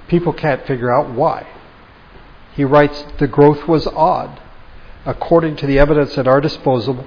People 0.09 0.33
can't 0.33 0.67
figure 0.67 0.93
out 0.93 1.09
why. 1.09 1.47
He 2.57 2.65
writes, 2.65 3.05
the 3.19 3.29
growth 3.29 3.69
was 3.69 3.87
odd. 3.87 4.41
According 5.05 5.55
to 5.59 5.69
the 5.69 5.79
evidence 5.79 6.19
at 6.19 6.27
our 6.27 6.41
disposal, 6.41 7.07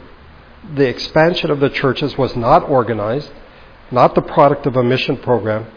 the 0.73 0.87
expansion 0.87 1.51
of 1.51 1.59
the 1.59 1.69
churches 1.69 2.17
was 2.17 2.37
not 2.37 2.63
organized, 2.63 3.33
not 3.91 4.15
the 4.15 4.21
product 4.21 4.65
of 4.65 4.75
a 4.75 4.83
mission 4.83 5.17
program, 5.17 5.67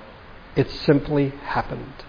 it 0.56 0.70
simply 0.70 1.30
happened. 1.30 2.04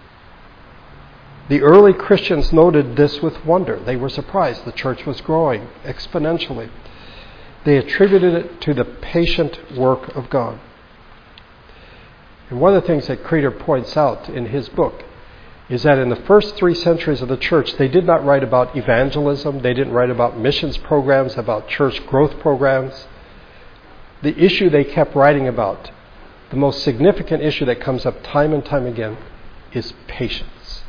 The 1.48 1.62
early 1.62 1.92
Christians 1.92 2.52
noted 2.52 2.96
this 2.96 3.20
with 3.20 3.44
wonder. 3.44 3.78
They 3.78 3.96
were 3.96 4.08
surprised. 4.08 4.64
The 4.64 4.72
church 4.72 5.04
was 5.04 5.20
growing 5.20 5.68
exponentially. 5.84 6.70
They 7.64 7.76
attributed 7.76 8.34
it 8.34 8.60
to 8.62 8.74
the 8.74 8.84
patient 8.84 9.76
work 9.76 10.14
of 10.16 10.30
God. 10.30 10.58
And 12.50 12.60
one 12.60 12.74
of 12.74 12.82
the 12.82 12.86
things 12.86 13.06
that 13.08 13.24
Kreider 13.24 13.58
points 13.58 13.96
out 13.96 14.28
in 14.28 14.46
his 14.46 14.68
book 14.70 15.02
is 15.68 15.82
that 15.82 15.98
in 15.98 16.10
the 16.10 16.16
first 16.16 16.56
three 16.56 16.74
centuries 16.74 17.22
of 17.22 17.28
the 17.28 17.38
church, 17.38 17.76
they 17.76 17.88
did 17.88 18.04
not 18.04 18.24
write 18.24 18.44
about 18.44 18.76
evangelism, 18.76 19.60
they 19.62 19.72
didn't 19.72 19.94
write 19.94 20.10
about 20.10 20.38
missions 20.38 20.76
programs, 20.76 21.36
about 21.36 21.68
church 21.68 22.06
growth 22.06 22.38
programs. 22.40 23.06
The 24.24 24.42
issue 24.42 24.70
they 24.70 24.84
kept 24.84 25.14
writing 25.14 25.46
about 25.46 25.90
the 26.48 26.56
most 26.56 26.82
significant 26.82 27.42
issue 27.42 27.66
that 27.66 27.80
comes 27.80 28.06
up 28.06 28.22
time 28.22 28.54
and 28.54 28.64
time 28.64 28.86
again 28.86 29.18
is 29.72 29.92
patience. 30.06 30.82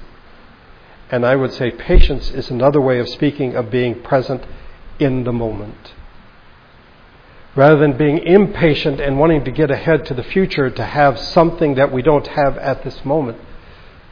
And 1.12 1.26
I 1.26 1.36
would 1.36 1.52
say 1.52 1.70
patience 1.70 2.32
is 2.32 2.50
another 2.50 2.80
way 2.80 2.98
of 2.98 3.10
speaking 3.10 3.54
of 3.58 3.70
being 3.70 4.02
present 4.02 4.46
in 5.00 5.26
the 5.26 5.34
moment. 5.34 5.94
Rather 7.56 7.78
than 7.78 7.98
being 7.98 8.20
impatient 8.20 9.02
and 9.02 9.20
wanting 9.20 9.44
to 9.44 9.52
get 9.52 9.70
ahead 9.70 10.06
to 10.06 10.14
the 10.14 10.24
future 10.24 10.70
to 10.70 10.86
have 10.86 11.20
something 11.20 11.76
that 11.76 11.92
we 11.92 12.02
don't 12.02 12.28
have 12.28 12.58
at 12.58 12.86
this 12.86 13.04
moment, 13.04 13.38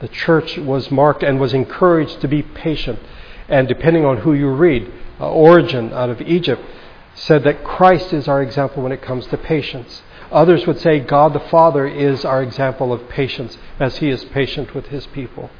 the 0.02 0.10
church 0.10 0.58
was 0.58 0.92
marked 0.92 1.24
and 1.24 1.40
was 1.40 1.54
encouraged 1.54 2.20
to 2.20 2.28
be 2.28 2.42
patient. 2.42 3.00
And 3.48 3.70
depending 3.70 4.04
on 4.04 4.18
who 4.18 4.34
you 4.34 4.50
read, 4.50 4.92
uh, 5.22 5.30
Origen 5.30 5.94
out 5.94 6.10
of 6.10 6.20
Egypt 6.22 6.62
said 7.16 7.44
that 7.44 7.64
Christ 7.64 8.14
is 8.14 8.28
our 8.28 8.42
example 8.42 8.84
when 8.84 8.92
it 8.92 9.02
comes 9.02 9.28
to 9.28 9.38
patience. 9.38 10.02
Others 10.32 10.66
would 10.66 10.80
say 10.80 11.00
God 11.00 11.34
the 11.34 11.40
Father 11.40 11.86
is 11.86 12.26
our 12.26 12.42
example 12.42 12.92
of 12.92 13.08
patience 13.08 13.58
as 13.80 13.98
he 13.98 14.10
is 14.10 14.24
patient 14.26 14.74
with 14.74 14.88
his 14.88 15.06
people. 15.08 15.52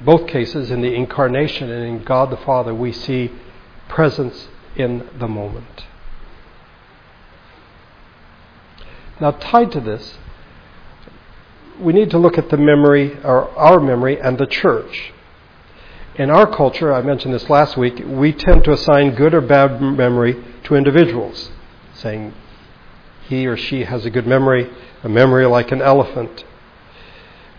Both 0.00 0.26
cases, 0.26 0.70
in 0.70 0.82
the 0.82 0.92
incarnation 0.92 1.70
and 1.70 1.86
in 1.86 2.04
God 2.04 2.30
the 2.30 2.36
Father, 2.36 2.74
we 2.74 2.92
see 2.92 3.30
presence 3.88 4.48
in 4.76 5.08
the 5.18 5.28
moment. 5.28 5.84
Now, 9.20 9.30
tied 9.30 9.70
to 9.72 9.80
this, 9.80 10.18
we 11.78 11.92
need 11.92 12.10
to 12.10 12.18
look 12.18 12.36
at 12.36 12.50
the 12.50 12.56
memory, 12.56 13.16
or 13.22 13.48
our 13.56 13.80
memory, 13.80 14.20
and 14.20 14.36
the 14.36 14.46
church. 14.46 15.13
In 16.16 16.30
our 16.30 16.46
culture, 16.46 16.92
I 16.92 17.02
mentioned 17.02 17.34
this 17.34 17.50
last 17.50 17.76
week, 17.76 18.00
we 18.06 18.32
tend 18.32 18.62
to 18.64 18.72
assign 18.72 19.16
good 19.16 19.34
or 19.34 19.40
bad 19.40 19.82
memory 19.82 20.36
to 20.62 20.76
individuals, 20.76 21.50
saying 21.94 22.32
he 23.28 23.48
or 23.48 23.56
she 23.56 23.82
has 23.82 24.06
a 24.06 24.10
good 24.10 24.26
memory, 24.26 24.70
a 25.02 25.08
memory 25.08 25.44
like 25.46 25.72
an 25.72 25.82
elephant. 25.82 26.44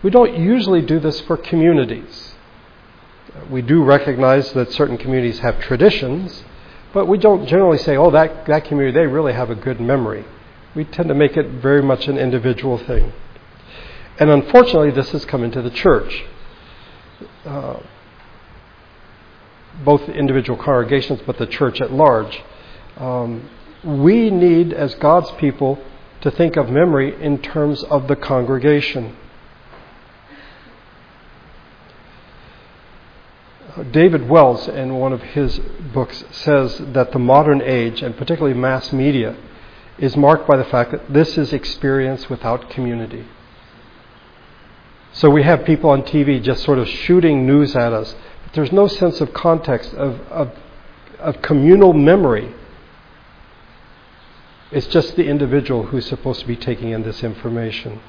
We 0.02 0.08
don't 0.08 0.38
usually 0.38 0.80
do 0.80 0.98
this 0.98 1.20
for 1.20 1.36
communities. 1.36 2.34
We 3.50 3.60
do 3.60 3.84
recognize 3.84 4.50
that 4.54 4.72
certain 4.72 4.96
communities 4.96 5.40
have 5.40 5.60
traditions, 5.60 6.42
but 6.94 7.06
we 7.06 7.18
don't 7.18 7.46
generally 7.46 7.76
say, 7.76 7.98
oh, 7.98 8.10
that, 8.12 8.46
that 8.46 8.64
community, 8.64 8.98
they 8.98 9.06
really 9.06 9.34
have 9.34 9.50
a 9.50 9.54
good 9.54 9.82
memory. 9.82 10.24
We 10.74 10.84
tend 10.84 11.08
to 11.08 11.14
make 11.14 11.36
it 11.36 11.46
very 11.60 11.82
much 11.82 12.08
an 12.08 12.16
individual 12.16 12.78
thing. 12.78 13.12
And 14.18 14.30
unfortunately, 14.30 14.92
this 14.92 15.10
has 15.10 15.26
come 15.26 15.44
into 15.44 15.60
the 15.60 15.70
church. 15.70 16.24
Uh, 17.44 17.80
both 19.84 20.08
individual 20.08 20.56
congregations, 20.62 21.20
but 21.26 21.38
the 21.38 21.46
church 21.46 21.80
at 21.80 21.92
large. 21.92 22.42
Um, 22.96 23.48
we 23.84 24.30
need, 24.30 24.72
as 24.72 24.94
God's 24.96 25.30
people, 25.32 25.78
to 26.22 26.30
think 26.30 26.56
of 26.56 26.70
memory 26.70 27.20
in 27.22 27.38
terms 27.40 27.82
of 27.84 28.08
the 28.08 28.16
congregation. 28.16 29.16
David 33.90 34.28
Wells, 34.28 34.68
in 34.68 34.94
one 34.94 35.12
of 35.12 35.22
his 35.22 35.58
books, 35.92 36.24
says 36.30 36.78
that 36.92 37.12
the 37.12 37.18
modern 37.18 37.60
age, 37.60 38.02
and 38.02 38.16
particularly 38.16 38.56
mass 38.56 38.92
media, 38.92 39.36
is 39.98 40.16
marked 40.16 40.48
by 40.48 40.56
the 40.56 40.64
fact 40.64 40.92
that 40.92 41.12
this 41.12 41.36
is 41.36 41.52
experience 41.52 42.30
without 42.30 42.70
community. 42.70 43.26
So 45.12 45.30
we 45.30 45.42
have 45.42 45.64
people 45.64 45.90
on 45.90 46.02
TV 46.02 46.42
just 46.42 46.62
sort 46.62 46.78
of 46.78 46.88
shooting 46.88 47.46
news 47.46 47.74
at 47.76 47.92
us. 47.92 48.14
But 48.46 48.54
there's 48.54 48.72
no 48.72 48.86
sense 48.86 49.20
of 49.20 49.34
context, 49.34 49.92
of, 49.94 50.20
of, 50.30 50.52
of 51.18 51.42
communal 51.42 51.92
memory. 51.92 52.54
It's 54.70 54.86
just 54.86 55.16
the 55.16 55.26
individual 55.26 55.86
who's 55.86 56.06
supposed 56.06 56.40
to 56.40 56.46
be 56.46 56.56
taking 56.56 56.90
in 56.90 57.02
this 57.02 57.22
information. 57.22 58.00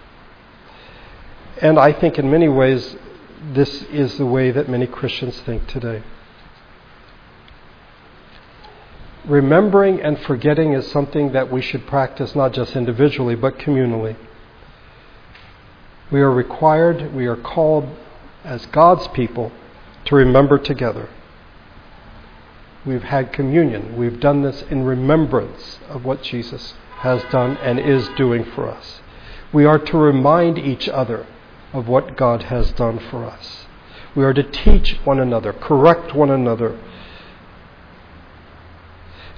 And 1.62 1.80
I 1.80 1.92
think 1.92 2.18
in 2.18 2.30
many 2.30 2.48
ways, 2.48 2.96
this 3.54 3.84
is 3.84 4.18
the 4.18 4.26
way 4.26 4.52
that 4.52 4.70
many 4.70 4.88
Christians 4.88 5.40
think 5.42 5.68
today. 5.68 6.04
Remembering 9.26 10.02
and 10.02 10.20
forgetting 10.20 10.74
is 10.74 10.90
something 10.92 11.34
that 11.34 11.52
we 11.52 11.62
should 11.62 11.86
practice 11.88 12.34
not 12.34 12.54
just 12.54 12.76
individually, 12.76 13.36
but 13.36 13.58
communally. 13.58 14.16
We 16.10 16.22
are 16.22 16.32
required, 16.32 17.14
we 17.14 17.26
are 17.26 17.36
called 17.36 17.90
as 18.44 18.66
God's 18.68 19.08
people 19.10 19.52
to 20.08 20.16
remember 20.16 20.58
together. 20.58 21.10
We've 22.86 23.04
had 23.04 23.34
communion. 23.34 23.98
We've 23.98 24.20
done 24.20 24.42
this 24.42 24.64
in 24.64 24.84
remembrance 24.84 25.80
of 25.90 26.06
what 26.06 26.24
Jesus 26.24 26.74
has 27.00 27.22
done 27.32 27.58
and 27.58 27.80
is 27.80 28.08
doing 28.18 28.46
for 28.46 28.70
us. 28.70 29.02
We 29.54 29.66
are 29.66 29.78
to 29.78 29.98
remind 29.98 30.58
each 30.58 30.88
other 30.88 31.28
of 31.74 31.88
what 31.88 32.16
God 32.16 32.44
has 32.44 32.72
done 32.72 33.00
for 33.00 33.26
us. 33.26 33.66
We 34.16 34.24
are 34.24 34.34
to 34.34 34.44
teach 34.44 34.98
one 35.04 35.20
another, 35.20 35.52
correct 35.52 36.16
one 36.16 36.30
another. 36.30 36.80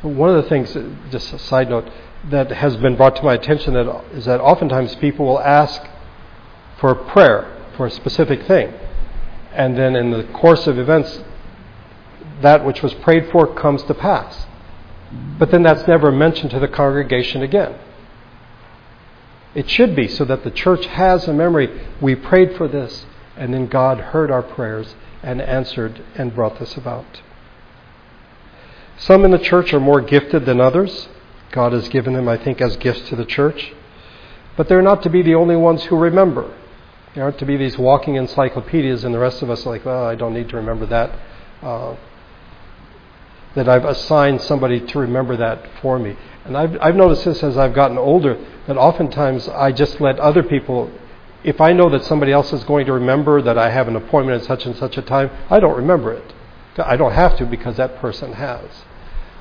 One 0.01 0.29
of 0.29 0.43
the 0.43 0.49
things, 0.49 0.77
just 1.11 1.33
a 1.33 1.39
side 1.39 1.69
note, 1.69 1.89
that 2.29 2.51
has 2.51 2.77
been 2.77 2.95
brought 2.95 3.15
to 3.15 3.23
my 3.23 3.33
attention 3.33 3.73
that 3.73 4.05
is 4.13 4.25
that 4.25 4.39
oftentimes 4.39 4.95
people 4.97 5.25
will 5.25 5.39
ask 5.39 5.81
for 6.79 6.91
a 6.91 7.11
prayer 7.11 7.65
for 7.75 7.87
a 7.87 7.91
specific 7.91 8.45
thing. 8.45 8.73
And 9.53 9.77
then 9.77 9.95
in 9.95 10.11
the 10.11 10.23
course 10.25 10.67
of 10.67 10.77
events, 10.77 11.21
that 12.41 12.65
which 12.65 12.81
was 12.81 12.93
prayed 12.95 13.29
for 13.31 13.53
comes 13.53 13.83
to 13.83 13.93
pass. 13.93 14.45
But 15.37 15.51
then 15.51 15.63
that's 15.63 15.87
never 15.87 16.11
mentioned 16.11 16.51
to 16.51 16.59
the 16.59 16.67
congregation 16.67 17.41
again. 17.41 17.75
It 19.55 19.69
should 19.69 19.95
be 19.95 20.07
so 20.07 20.25
that 20.25 20.43
the 20.43 20.51
church 20.51 20.85
has 20.85 21.27
a 21.27 21.33
memory. 21.33 21.87
We 21.99 22.15
prayed 22.15 22.55
for 22.55 22.67
this, 22.67 23.05
and 23.35 23.53
then 23.53 23.67
God 23.67 23.99
heard 23.99 24.29
our 24.29 24.43
prayers 24.43 24.95
and 25.23 25.41
answered 25.41 26.03
and 26.15 26.35
brought 26.35 26.59
this 26.59 26.77
about. 26.77 27.21
Some 28.97 29.25
in 29.25 29.31
the 29.31 29.39
church 29.39 29.73
are 29.73 29.79
more 29.79 30.01
gifted 30.01 30.45
than 30.45 30.61
others. 30.61 31.07
God 31.51 31.73
has 31.73 31.89
given 31.89 32.13
them, 32.13 32.27
I 32.27 32.37
think, 32.37 32.61
as 32.61 32.77
gifts 32.77 33.09
to 33.09 33.15
the 33.15 33.25
church. 33.25 33.73
But 34.55 34.67
they're 34.67 34.81
not 34.81 35.01
to 35.03 35.09
be 35.09 35.23
the 35.23 35.35
only 35.35 35.55
ones 35.55 35.85
who 35.85 35.97
remember. 35.97 36.53
There 37.19 37.25
aren't 37.25 37.39
to 37.39 37.45
be 37.45 37.57
these 37.57 37.77
walking 37.77 38.15
encyclopedias, 38.15 39.03
and 39.03 39.13
the 39.13 39.19
rest 39.19 39.41
of 39.41 39.49
us 39.49 39.65
are 39.65 39.71
like, 39.71 39.83
well, 39.83 40.05
I 40.05 40.15
don't 40.15 40.33
need 40.33 40.47
to 40.51 40.55
remember 40.55 40.85
that. 40.85 41.19
Uh, 41.61 41.97
that 43.55 43.67
I've 43.67 43.83
assigned 43.83 44.41
somebody 44.41 44.79
to 44.79 44.99
remember 44.99 45.35
that 45.35 45.67
for 45.81 45.99
me. 45.99 46.15
And 46.45 46.55
I've, 46.55 46.77
I've 46.79 46.95
noticed 46.95 47.25
this 47.25 47.43
as 47.43 47.57
I've 47.57 47.73
gotten 47.73 47.97
older, 47.97 48.41
that 48.67 48.77
oftentimes 48.77 49.49
I 49.49 49.73
just 49.73 49.99
let 49.99 50.17
other 50.17 50.43
people, 50.43 50.89
if 51.43 51.59
I 51.59 51.73
know 51.73 51.89
that 51.89 52.05
somebody 52.05 52.31
else 52.31 52.53
is 52.53 52.63
going 52.63 52.85
to 52.85 52.93
remember 52.93 53.41
that 53.41 53.57
I 53.57 53.69
have 53.69 53.89
an 53.89 53.97
appointment 53.97 54.41
at 54.41 54.47
such 54.47 54.65
and 54.65 54.77
such 54.77 54.97
a 54.97 55.01
time, 55.01 55.29
I 55.49 55.59
don't 55.59 55.75
remember 55.75 56.13
it. 56.13 56.33
I 56.77 56.95
don't 56.95 57.11
have 57.11 57.35
to 57.39 57.45
because 57.45 57.75
that 57.75 57.97
person 57.97 58.31
has. 58.31 58.63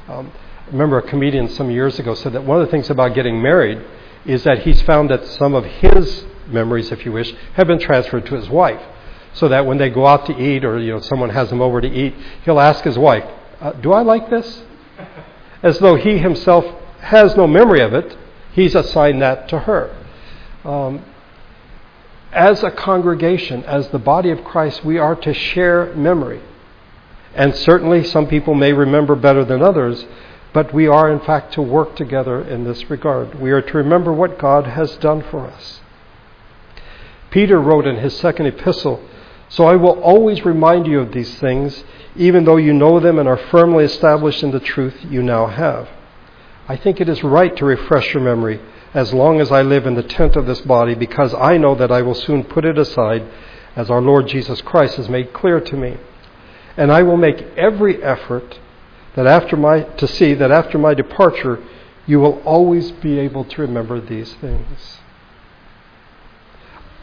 Um, 0.09 0.33
I 0.67 0.71
remember 0.73 0.99
a 0.99 1.03
comedian 1.03 1.49
some 1.49 1.71
years 1.71 2.01
ago 2.01 2.17
said 2.17 2.33
that 2.33 2.43
one 2.43 2.61
of 2.61 2.67
the 2.67 2.73
things 2.73 2.91
about 2.91 3.15
getting 3.15 3.41
married 3.41 3.81
is 4.27 4.43
that 4.43 4.63
he's 4.63 4.83
found 4.83 5.11
that 5.11 5.25
some 5.25 5.55
of 5.55 5.65
his 5.65 6.25
memories, 6.49 6.91
if 6.93 7.05
you 7.05 7.13
wish, 7.13 7.35
have 7.55 7.67
been 7.67 7.79
transferred 7.79 8.27
to 8.27 8.35
his 8.35 8.49
wife. 8.49 8.83
So 9.35 9.49
that 9.49 9.67
when 9.67 9.79
they 9.79 9.91
go 9.91 10.07
out 10.07 10.27
to 10.27 10.37
eat 10.37 10.65
or 10.65 10.79
you 10.79 10.93
know 10.93 11.01
someone 11.01 11.31
has 11.31 11.51
them 11.51 11.61
over 11.61 11.81
to 11.81 11.89
eat, 11.89 12.15
he'll 12.45 12.61
ask 12.61 12.83
his 12.85 12.99
wife, 12.99 13.25
uh, 13.61 13.73
"Do 13.73 13.93
I 13.93 14.03
like 14.03 14.31
this?" 14.31 14.63
As 15.63 15.79
though 15.79 15.97
he 15.97 16.19
himself 16.19 16.65
has 17.01 17.37
no 17.37 17.47
memory 17.47 17.81
of 17.81 17.93
it, 17.93 18.17
he's 18.53 18.75
assigned 18.75 19.23
that 19.23 19.49
to 19.49 19.61
her. 19.61 19.95
Um, 20.65 21.05
as 22.33 22.63
a 22.63 22.71
congregation, 22.71 23.65
as 23.65 23.89
the 23.89 23.99
body 23.99 24.31
of 24.31 24.45
Christ, 24.45 24.85
we 24.85 24.99
are 24.99 25.17
to 25.17 25.33
share 25.33 25.95
memory. 25.95 26.41
And 27.35 27.55
certainly 27.55 28.05
some 28.05 28.27
people 28.27 28.55
may 28.55 28.73
remember 28.73 29.15
better 29.15 29.45
than 29.45 29.63
others, 29.63 30.05
but 30.53 30.75
we 30.75 30.87
are 30.87 31.11
in 31.11 31.21
fact 31.21 31.55
to 31.55 31.63
work 31.63 31.97
together 31.97 32.41
in 32.41 32.65
this 32.65 32.91
regard. 32.91 33.41
We 33.41 33.51
are 33.51 33.63
to 33.63 33.77
remember 33.77 34.13
what 34.13 34.39
God 34.39 34.67
has 34.67 34.97
done 34.97 35.23
for 35.23 35.47
us. 35.47 35.81
Peter 37.31 37.61
wrote 37.61 37.87
in 37.87 37.97
his 37.97 38.17
second 38.19 38.47
epistle, 38.47 39.03
So 39.49 39.65
I 39.67 39.77
will 39.77 40.01
always 40.01 40.45
remind 40.45 40.87
you 40.87 41.01
of 41.01 41.13
these 41.13 41.39
things, 41.39 41.85
even 42.17 42.45
though 42.45 42.57
you 42.57 42.73
know 42.73 43.01
them 43.01 43.19
and 43.19 43.29
are 43.29 43.37
firmly 43.37 43.85
established 43.85 44.43
in 44.43 44.51
the 44.51 44.61
truth 44.61 44.97
you 45.09 45.23
now 45.23 45.47
have. 45.47 45.89
I 46.69 46.77
think 46.77 47.01
it 47.01 47.09
is 47.09 47.23
right 47.23 47.55
to 47.57 47.65
refresh 47.65 48.13
your 48.13 48.23
memory 48.23 48.61
as 48.95 49.13
long 49.13 49.41
as 49.41 49.53
I 49.53 49.63
live 49.63 49.87
in 49.87 49.95
the 49.95 50.03
tent 50.03 50.37
of 50.37 50.47
this 50.47 50.61
body, 50.63 50.95
because 50.95 51.35
I 51.35 51.59
know 51.59 51.75
that 51.75 51.93
I 51.93 52.03
will 52.03 52.15
soon 52.15 52.45
put 52.45 52.65
it 52.65 52.79
aside, 52.79 53.23
as 53.77 53.91
our 53.91 54.01
Lord 54.01 54.27
Jesus 54.27 54.61
Christ 54.63 54.97
has 54.97 55.09
made 55.09 55.33
clear 55.33 55.61
to 55.61 55.77
me. 55.77 55.97
And 56.77 56.91
I 56.91 57.03
will 57.03 57.17
make 57.17 57.41
every 57.57 58.03
effort 58.03 58.59
that 59.15 59.27
after 59.27 59.57
my, 59.57 59.83
to 59.83 60.09
see 60.09 60.35
that 60.35 60.51
after 60.51 60.79
my 60.79 60.95
departure, 60.95 61.63
you 62.07 62.21
will 62.21 62.41
always 62.45 62.91
be 62.93 63.19
able 63.19 63.45
to 63.45 63.63
remember 63.63 64.01
these 64.01 64.33
things. 64.35 64.98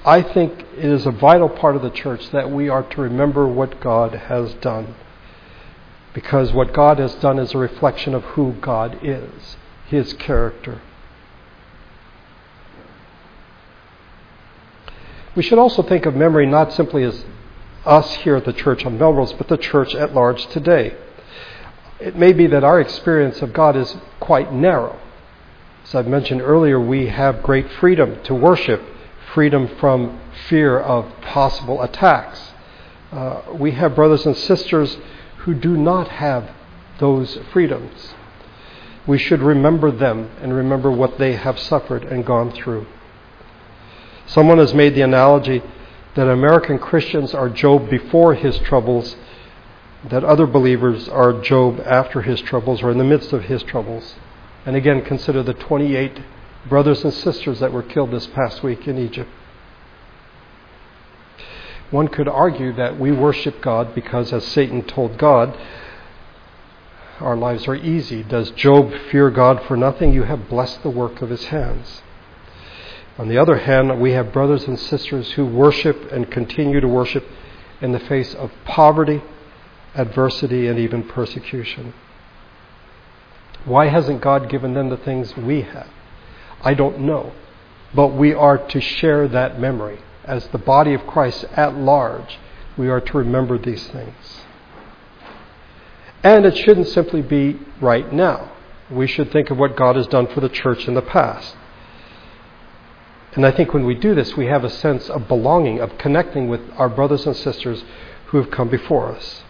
I 0.05 0.21
think 0.21 0.59
it 0.77 0.85
is 0.85 1.07
a 1.07 1.11
vital 1.11 1.49
part 1.49 1.75
of 1.75 1.81
the 1.81 1.89
church 1.89 2.29
that 2.29 2.51
we 2.51 2.69
are 2.69 2.83
to 2.83 3.01
remember 3.01 3.47
what 3.47 3.81
God 3.81 4.13
has 4.13 4.53
done. 4.55 4.93
Because 6.13 6.53
what 6.53 6.73
God 6.73 6.99
has 6.99 7.15
done 7.15 7.39
is 7.39 7.53
a 7.53 7.57
reflection 7.57 8.13
of 8.13 8.23
who 8.23 8.53
God 8.61 8.99
is, 9.01 9.57
His 9.87 10.13
character. 10.13 10.79
We 15.35 15.41
should 15.41 15.57
also 15.57 15.81
think 15.81 16.05
of 16.05 16.15
memory 16.15 16.45
not 16.45 16.71
simply 16.71 17.03
as 17.03 17.25
us 17.83 18.13
here 18.17 18.35
at 18.35 18.45
the 18.45 18.53
church 18.53 18.85
on 18.85 18.99
Melrose, 18.99 19.33
but 19.33 19.47
the 19.47 19.57
church 19.57 19.95
at 19.95 20.13
large 20.13 20.45
today. 20.47 20.95
it 21.99 22.15
may 22.15 22.33
be 22.33 22.47
that 22.47 22.63
our 22.63 22.79
experience 22.79 23.41
of 23.41 23.53
God 23.53 23.75
is 23.75 23.97
quite 24.19 24.53
narrow. 24.53 24.99
As 25.83 25.95
I've 25.95 26.07
mentioned 26.07 26.41
earlier, 26.41 26.79
we 26.79 27.07
have 27.07 27.43
great 27.43 27.71
freedom 27.71 28.21
to 28.23 28.35
worship, 28.35 28.81
freedom 29.35 29.67
from 29.79 30.17
fear 30.47 30.79
of 30.79 31.05
possible 31.21 31.81
attacks. 31.81 32.53
Uh, 33.11 33.41
we 33.53 33.71
have 33.71 33.93
brothers 33.93 34.25
and 34.25 34.35
sisters 34.35 34.97
who 35.39 35.53
do 35.53 35.75
not 35.75 36.07
have 36.07 36.49
those 36.99 37.37
freedoms. 37.51 38.15
We 39.05 39.17
should 39.17 39.41
remember 39.41 39.91
them 39.91 40.31
and 40.41 40.53
remember 40.53 40.89
what 40.89 41.17
they 41.17 41.33
have 41.33 41.59
suffered 41.59 42.05
and 42.05 42.25
gone 42.25 42.49
through. 42.51 42.87
Someone 44.25 44.57
has 44.57 44.73
made 44.73 44.95
the 44.95 45.01
analogy 45.01 45.61
that 46.15 46.29
American 46.29 46.79
Christians 46.79 47.33
are 47.33 47.49
Job 47.49 47.89
before 47.89 48.35
his 48.35 48.57
troubles, 48.59 49.17
that 50.05 50.23
other 50.23 50.47
believers 50.47 51.09
are 51.09 51.41
Job 51.41 51.81
after 51.85 52.21
his 52.21 52.39
troubles 52.39 52.81
or 52.81 52.89
in 52.89 52.97
the 52.97 53.03
midst 53.03 53.33
of 53.33 53.43
his 53.43 53.63
troubles. 53.63 54.15
And 54.65 54.77
again, 54.77 55.03
consider 55.03 55.43
the 55.43 55.53
28 55.53 56.21
brothers 56.67 57.04
and 57.04 57.13
sisters 57.13 57.60
that 57.60 57.71
were 57.71 57.84
killed 57.84 58.12
this 58.12 58.28
past 58.28 58.63
week 58.63 58.88
in 58.88 58.97
Egypt. 58.97 59.30
One 61.91 62.08
could 62.08 62.28
argue 62.28 62.73
that 62.73 62.99
we 62.99 63.12
worship 63.12 63.62
God 63.62 63.93
because, 63.93 64.34
as 64.34 64.45
Satan 64.45 64.84
told 64.84 65.17
God, 65.17 65.58
our 67.19 67.38
lives 67.38 67.67
are 67.67 67.75
easy. 67.75 68.23
Does 68.23 68.51
Job 68.51 68.93
fear 69.12 69.30
God 69.30 69.63
for 69.67 69.78
nothing? 69.78 70.12
You 70.12 70.23
have 70.23 70.49
blessed 70.49 70.84
the 70.84 70.89
work 70.89 71.21
of 71.21 71.30
his 71.30 71.45
hands. 71.45 72.01
On 73.17 73.30
the 73.30 73.38
other 73.38 73.60
hand, 73.60 74.01
we 74.01 74.12
have 74.12 74.34
brothers 74.34 74.65
and 74.65 74.78
sisters 74.78 75.32
who 75.34 75.45
worship 75.45 76.12
and 76.12 76.30
continue 76.30 76.82
to 76.82 76.88
worship 76.88 77.25
in 77.80 77.93
the 77.93 77.99
face 77.99 78.34
of 78.34 78.51
poverty, 78.65 79.21
adversity, 79.93 80.67
and 80.67 80.78
even 80.78 81.04
persecution. 81.04 81.93
Why 83.63 83.88
hasn't 83.88 84.21
God 84.21 84.49
given 84.49 84.73
them 84.73 84.89
the 84.89 84.97
things 84.97 85.38
we 85.38 85.62
have? 85.62 85.89
I 86.65 86.73
don't 86.73 87.01
know. 87.01 87.32
But 87.93 88.10
we 88.10 88.34
are 88.34 88.58
to 88.58 88.82
share 88.82 89.28
that 89.30 89.60
memory. 89.60 89.99
As 90.25 90.47
the 90.47 90.58
body 90.58 90.93
of 90.93 91.06
Christ 91.08 91.45
at 91.56 91.75
large, 91.75 92.39
we 92.75 92.89
are 92.89 92.99
to 92.99 93.17
remember 93.17 93.58
these 93.58 93.88
things. 93.88 94.41
And 96.23 96.45
it 96.45 96.58
shouldn't 96.58 96.88
simply 96.88 97.21
be 97.21 97.60
right 97.80 98.12
now. 98.12 98.51
We 98.89 99.08
should 99.08 99.32
think 99.32 99.51
of 99.51 99.58
what 99.58 99.78
God 99.78 99.95
has 99.95 100.08
done 100.08 100.28
for 100.28 100.41
the 100.41 100.49
church 100.49 100.88
in 100.88 100.95
the 100.95 101.01
past. 101.01 101.56
And 103.34 103.45
I 103.45 103.51
think 103.51 103.73
when 103.73 103.86
we 103.86 103.95
do 103.95 104.15
this, 104.15 104.36
we 104.36 104.47
have 104.47 104.63
a 104.63 104.69
sense 104.69 105.10
of 105.10 105.28
belonging, 105.28 105.80
of 105.80 105.97
connecting 105.97 106.47
with 106.47 106.62
our 106.78 106.89
brothers 106.89 107.28
and 107.28 107.36
sisters 107.36 107.84
who 108.28 108.38
have 108.38 108.49
come 108.49 108.69
before 108.69 109.12
us. 109.12 109.43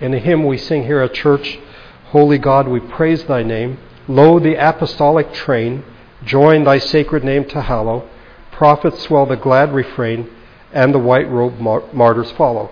In 0.00 0.12
a 0.12 0.18
hymn 0.18 0.44
we 0.44 0.58
sing 0.58 0.84
here 0.84 1.00
at 1.00 1.14
church, 1.14 1.58
Holy 2.06 2.38
God, 2.38 2.66
we 2.66 2.80
praise 2.80 3.24
thy 3.24 3.42
name. 3.42 3.78
Lo, 4.08 4.40
the 4.40 4.56
apostolic 4.56 5.32
train, 5.32 5.84
join 6.24 6.64
thy 6.64 6.78
sacred 6.78 7.24
name 7.24 7.44
to 7.46 7.62
hallow. 7.62 8.08
Prophets 8.50 9.02
swell 9.02 9.26
the 9.26 9.36
glad 9.36 9.72
refrain, 9.72 10.28
and 10.72 10.94
the 10.94 10.98
white 10.98 11.28
robed 11.28 11.60
martyrs 11.60 12.30
follow. 12.32 12.70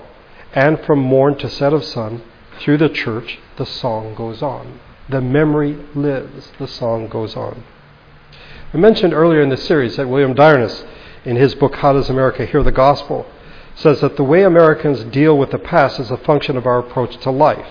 And 0.53 0.81
from 0.81 0.99
morn 0.99 1.37
to 1.39 1.49
set 1.49 1.73
of 1.73 1.85
sun, 1.85 2.23
through 2.59 2.79
the 2.79 2.89
church, 2.89 3.39
the 3.57 3.67
song 3.67 4.15
goes 4.15 4.43
on. 4.43 4.81
The 5.09 5.21
memory 5.21 5.79
lives, 5.95 6.53
the 6.59 6.69
song 6.69 7.09
goes 7.09 7.37
on. 7.37 7.65
I 8.73 8.77
mentioned 8.77 9.13
earlier 9.13 9.41
in 9.41 9.49
the 9.49 9.57
series 9.57 9.97
that 9.97 10.09
William 10.09 10.35
Dyrness, 10.35 10.85
in 11.25 11.37
his 11.37 11.55
book 11.55 11.77
How 11.77 11.93
Does 11.93 12.09
America 12.11 12.47
Hear 12.47 12.63
the 12.63 12.73
Gospel, 12.73 13.27
says 13.75 14.01
that 14.01 14.17
the 14.17 14.25
way 14.25 14.43
Americans 14.43 15.05
deal 15.05 15.37
with 15.37 15.51
the 15.51 15.59
past 15.59 15.99
is 15.99 16.11
a 16.11 16.17
function 16.19 16.57
of 16.57 16.67
our 16.67 16.79
approach 16.79 17.17
to 17.19 17.31
life. 17.31 17.67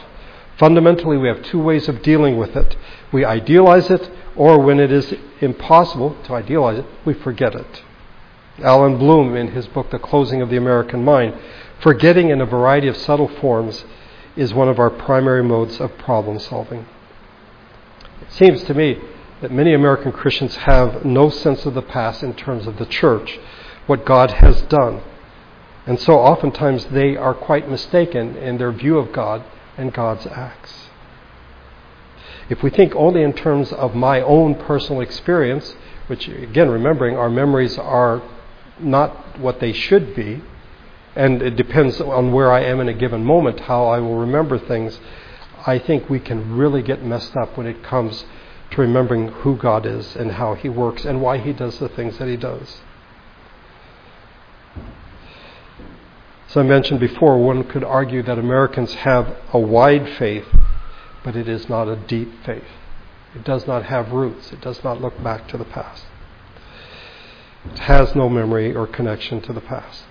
Fundamentally, 0.58 1.18
we 1.18 1.28
have 1.28 1.44
two 1.44 1.60
ways 1.60 1.88
of 1.88 2.02
dealing 2.02 2.38
with 2.38 2.56
it. 2.56 2.76
We 3.12 3.24
idealize 3.24 3.90
it, 3.90 4.10
or 4.40 4.58
when 4.58 4.80
it 4.80 4.90
is 4.90 5.14
impossible 5.42 6.16
to 6.24 6.34
idealize 6.34 6.80
it, 6.80 6.86
we 7.04 7.14
forget 7.14 7.54
it. 7.54 7.84
Allan 8.60 8.98
Bloom, 8.98 9.36
in 9.36 9.50
his 9.50 9.68
book 9.68 9.92
The 9.92 10.00
Closing 10.00 10.42
of 10.42 10.50
the 10.50 10.56
American 10.56 11.04
Mind, 11.04 11.36
forgetting 11.82 12.30
in 12.30 12.40
a 12.40 12.46
variety 12.46 12.88
of 12.88 12.96
subtle 12.96 13.28
forms 13.28 13.84
is 14.38 14.54
one 14.54 14.70
of 14.70 14.80
our 14.80 14.90
primary 14.90 15.44
modes 15.44 15.82
of 15.82 15.98
problem 15.98 16.40
solving. 16.40 16.86
It 18.22 18.32
seems 18.32 18.64
to 18.64 18.74
me 18.74 19.02
that 19.42 19.52
many 19.52 19.74
American 19.74 20.14
Christians 20.14 20.56
have 20.56 21.04
no 21.04 21.30
sense 21.30 21.66
of 21.66 21.74
the 21.74 21.82
past 21.82 22.24
in 22.24 22.34
terms 22.34 22.66
of 22.66 22.78
the 22.78 22.86
church, 22.86 23.38
what 23.88 24.06
God 24.06 24.32
has 24.32 24.62
done. 24.64 25.02
And 25.86 26.00
so 26.00 26.14
oftentimes 26.14 26.86
they 26.86 27.18
are 27.18 27.34
quite 27.34 27.70
mistaken 27.70 28.38
in 28.38 28.58
their 28.58 28.72
view 28.72 29.00
of 29.00 29.12
God 29.12 29.44
and 29.78 29.92
God's 29.94 30.28
acts. 30.28 30.89
If 32.48 32.64
we 32.64 32.70
think 32.70 32.96
only 32.96 33.24
in 33.24 33.34
terms 33.34 33.72
of 33.74 33.96
my 33.96 34.22
own 34.22 34.56
personal 34.56 35.02
experience, 35.02 35.76
which 36.08 36.28
again, 36.28 36.70
remembering 36.70 37.18
our 37.18 37.30
memories 37.30 37.78
are 37.78 38.22
not 38.80 39.38
what 39.40 39.60
they 39.60 39.74
should 39.74 40.16
be, 40.16 40.42
and 41.16 41.42
it 41.42 41.56
depends 41.56 42.00
on 42.00 42.32
where 42.32 42.52
I 42.52 42.62
am 42.62 42.80
in 42.80 42.88
a 42.88 42.94
given 42.94 43.24
moment, 43.24 43.62
how 43.62 43.88
I 43.88 44.00
will 44.00 44.18
remember 44.18 44.58
things, 44.58 45.00
I 45.68 45.78
think 45.78 46.10
we 46.10 46.20
can 46.20 46.56
really 46.58 46.82
get 46.82 47.04
messed 47.04 47.36
up 47.36 47.58
when 47.58 47.68
it 47.68 47.84
comes 47.84 48.26
to 48.72 48.82
remembering 48.82 49.28
who 49.28 49.58
God 49.58 49.86
is 49.86 50.16
and 50.16 50.32
how 50.32 50.56
He 50.56 50.70
works 50.70 51.06
and 51.06 51.22
why 51.22 51.38
He 51.40 51.54
does 51.54 51.78
the 51.80 51.90
things 51.90 52.18
that 52.18 52.28
He 52.28 52.38
does. 52.38 52.82
As 56.50 56.58
I 56.58 56.64
mentioned 56.64 57.00
before, 57.00 57.38
one 57.38 57.64
could 57.64 57.84
argue 57.84 58.24
that 58.24 58.40
Americans 58.40 58.94
have 58.96 59.36
a 59.54 59.60
wide 59.60 60.10
faith, 60.18 60.48
but 61.24 61.36
it 61.36 61.48
is 61.48 61.70
not 61.70 61.88
a 61.88 61.96
deep 61.96 62.32
faith. 62.46 62.64
It 63.36 63.44
does 63.44 63.68
not 63.68 63.86
have 63.86 64.12
roots. 64.12 64.52
It 64.52 64.62
does 64.62 64.84
not 64.84 65.02
look 65.02 65.22
back 65.24 65.48
to 65.50 65.58
the 65.58 65.66
past. 65.66 66.06
It 67.72 67.80
has 67.80 68.16
no 68.16 68.30
memory 68.30 68.76
or 68.76 68.88
connection 68.88 69.42
to 69.42 69.54
the 69.54 69.62
past. 69.62 70.04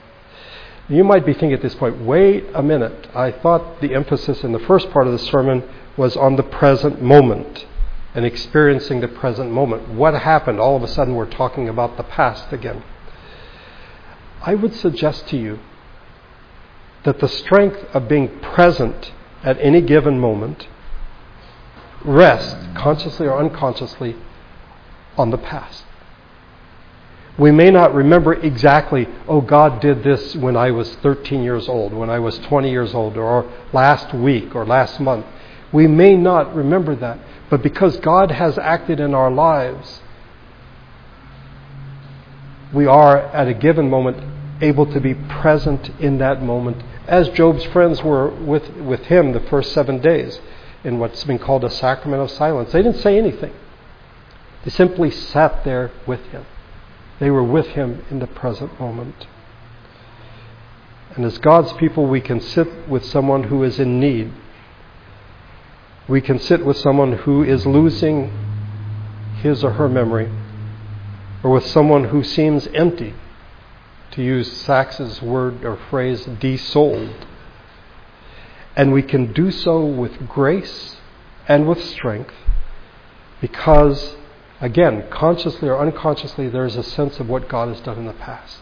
You 0.89 1.05
might 1.05 1.27
be 1.27 1.33
thinking 1.33 1.53
at 1.53 1.63
this 1.63 1.75
point, 1.75 2.01
wait 2.01 2.47
a 2.55 2.63
minute. 2.63 3.09
I 3.15 3.31
thought 3.31 3.81
the 3.81 3.95
emphasis 3.95 4.43
in 4.43 4.53
the 4.53 4.59
first 4.59 4.91
part 4.91 5.07
of 5.07 5.13
the 5.13 5.19
sermon 5.19 5.63
was 5.97 6.17
on 6.17 6.37
the 6.37 6.43
present 6.43 7.03
moment 7.03 7.67
and 8.15 8.25
experiencing 8.25 9.01
the 9.01 9.09
present 9.09 9.51
moment. 9.51 9.89
What 9.89 10.15
happened? 10.15 10.61
All 10.61 10.77
of 10.77 10.83
a 10.83 10.89
sudden, 10.89 11.15
we're 11.15 11.31
talking 11.31 11.69
about 11.69 11.97
the 11.97 12.05
past 12.05 12.53
again. 12.53 12.83
I 14.41 14.55
would 14.55 14.75
suggest 14.75 15.29
to 15.29 15.37
you 15.37 15.59
that 17.05 17.21
the 17.21 17.29
strength 17.29 17.85
of 17.93 18.09
being 18.09 18.41
present 18.41 19.13
at 19.43 19.59
any 19.61 19.81
given 19.81 20.19
moment 20.19 20.69
rests, 22.05 22.57
consciously 22.75 23.27
or 23.27 23.39
unconsciously, 23.39 24.17
on 25.17 25.31
the 25.31 25.39
past. 25.39 25.85
We 27.39 27.53
may 27.53 27.71
not 27.71 27.95
remember 27.95 28.35
exactly, 28.35 29.07
oh, 29.29 29.41
God 29.41 29.81
did 29.81 30.03
this 30.03 30.35
when 30.35 30.57
I 30.57 30.73
was 30.73 30.93
13 30.97 31.43
years 31.43 31.69
old, 31.69 31.93
when 31.93 32.11
I 32.11 32.19
was 32.19 32.37
20 32.39 32.69
years 32.69 32.95
old, 32.95 33.17
or 33.17 33.49
last 33.73 34.13
week, 34.13 34.57
or 34.57 34.67
last 34.67 34.99
month. 34.99 35.25
We 35.73 35.87
may 35.87 36.17
not 36.17 36.55
remember 36.55 36.97
that. 36.97 37.19
But 37.49 37.63
because 37.63 37.97
God 37.99 38.33
has 38.33 38.59
acted 38.59 38.99
in 38.99 39.15
our 39.15 39.31
lives, 39.31 40.01
we 42.73 42.87
are 42.87 43.19
at 43.19 43.47
a 43.47 43.55
given 43.55 43.89
moment 43.89 44.19
able 44.61 44.93
to 44.93 45.01
be 45.01 45.15
present 45.15 45.91
in 46.01 46.19
that 46.19 46.43
moment, 46.43 46.83
as 47.07 47.29
Job's 47.31 47.65
friends 47.67 48.03
were 48.03 48.29
with, 48.29 48.69
with 48.77 49.03
him 49.03 49.33
the 49.33 49.41
first 49.41 49.73
seven 49.73 50.01
days 50.01 50.41
in 50.85 50.99
what's 50.99 51.25
been 51.25 51.39
called 51.39 51.65
a 51.65 51.71
sacrament 51.71 52.23
of 52.23 52.31
silence. 52.31 52.73
They 52.73 52.83
didn't 52.83 53.01
say 53.01 53.19
anything, 53.19 53.53
they 54.65 54.71
simply 54.71 55.11
sat 55.11 55.65
there 55.65 55.91
with 56.07 56.25
him. 56.27 56.45
They 57.21 57.31
were 57.31 57.43
with 57.43 57.67
him 57.69 58.05
in 58.11 58.21
the 58.21 58.29
present 58.29 58.79
moment. 58.79 59.27
And 61.17 61.25
as 61.25 61.39
God's 61.39 61.73
people, 61.73 62.07
we 62.07 62.21
can 62.21 62.41
sit 62.41 62.89
with 62.89 63.05
someone 63.05 63.45
who 63.45 63.65
is 63.65 63.81
in 63.81 63.99
need 63.99 64.33
we 66.09 66.23
can 66.23 66.39
sit 66.39 66.65
with 66.65 66.79
someone 66.79 67.13
who 67.13 67.45
is 67.45 67.67
losing 67.67 68.33
his 69.43 69.63
or 69.63 69.73
her 69.73 69.89
memory, 69.91 70.33
or 71.45 71.51
with 71.51 71.67
someone 71.67 72.05
who 72.05 72.25
seems 72.25 72.67
empty, 72.69 73.15
to 74.13 74.23
use 74.23 74.51
Sacks's 74.51 75.21
word 75.21 75.65
or 75.65 75.77
phrase, 75.91 76.25
desouled. 76.25 77.27
And 78.79 78.93
we 78.93 79.03
can 79.03 79.33
do 79.33 79.51
so 79.51 79.85
with 79.85 80.29
grace 80.29 80.97
and 81.49 81.67
with 81.67 81.83
strength 81.85 82.33
because, 83.41 84.15
again, 84.61 85.09
consciously 85.11 85.69
or 85.69 85.81
unconsciously, 85.81 86.49
there 86.49 86.65
is 86.65 86.77
a 86.77 86.85
sense 86.85 87.19
of 87.19 87.29
what 87.29 87.49
God 87.49 87.69
has 87.69 87.81
done 87.81 87.99
in 87.99 88.07
the 88.07 88.13
past. 88.13 88.59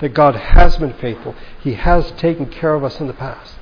That 0.00 0.14
God 0.14 0.34
has 0.34 0.76
been 0.78 0.94
faithful, 0.94 1.36
He 1.60 1.74
has 1.74 2.10
taken 2.12 2.46
care 2.46 2.74
of 2.74 2.82
us 2.82 2.98
in 2.98 3.06
the 3.06 3.12
past. 3.12 3.54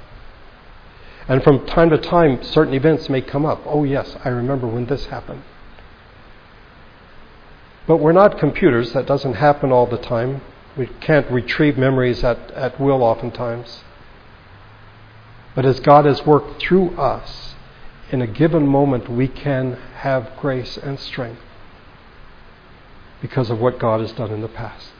And 1.28 1.44
from 1.44 1.66
time 1.66 1.90
to 1.90 1.98
time, 1.98 2.42
certain 2.44 2.72
events 2.72 3.10
may 3.10 3.20
come 3.20 3.44
up. 3.44 3.60
Oh, 3.66 3.84
yes, 3.84 4.16
I 4.24 4.30
remember 4.30 4.66
when 4.66 4.86
this 4.86 5.04
happened. 5.06 5.42
But 7.86 7.98
we're 7.98 8.12
not 8.12 8.38
computers. 8.38 8.94
That 8.94 9.06
doesn't 9.06 9.34
happen 9.34 9.70
all 9.70 9.86
the 9.86 9.98
time. 9.98 10.40
We 10.78 10.86
can't 10.86 11.30
retrieve 11.30 11.76
memories 11.76 12.24
at, 12.24 12.50
at 12.52 12.80
will 12.80 13.02
oftentimes. 13.02 13.84
But 15.54 15.66
as 15.66 15.80
God 15.80 16.04
has 16.04 16.24
worked 16.24 16.62
through 16.62 16.90
us 16.96 17.54
in 18.10 18.22
a 18.22 18.26
given 18.26 18.66
moment 18.66 19.08
we 19.08 19.28
can 19.28 19.74
have 19.96 20.36
grace 20.36 20.76
and 20.76 20.98
strength 20.98 21.42
because 23.20 23.50
of 23.50 23.60
what 23.60 23.78
God 23.78 24.00
has 24.00 24.12
done 24.12 24.30
in 24.30 24.40
the 24.40 24.48
past. 24.48 24.90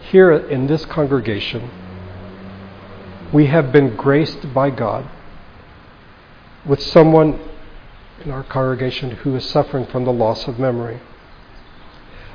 Here 0.00 0.32
in 0.32 0.66
this 0.66 0.86
congregation, 0.86 1.70
we 3.32 3.46
have 3.46 3.72
been 3.72 3.94
graced 3.94 4.54
by 4.54 4.70
God 4.70 5.06
with 6.64 6.82
someone 6.82 7.38
in 8.24 8.30
our 8.30 8.42
congregation 8.42 9.10
who 9.10 9.36
is 9.36 9.44
suffering 9.44 9.86
from 9.86 10.04
the 10.04 10.12
loss 10.12 10.48
of 10.48 10.58
memory. 10.58 11.00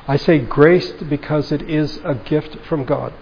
I 0.07 0.17
say 0.17 0.37
graced 0.37 1.09
because 1.09 1.51
it 1.51 1.63
is 1.63 1.97
a 2.03 2.13
gift 2.13 2.57
from 2.67 2.85
God. 2.85 3.13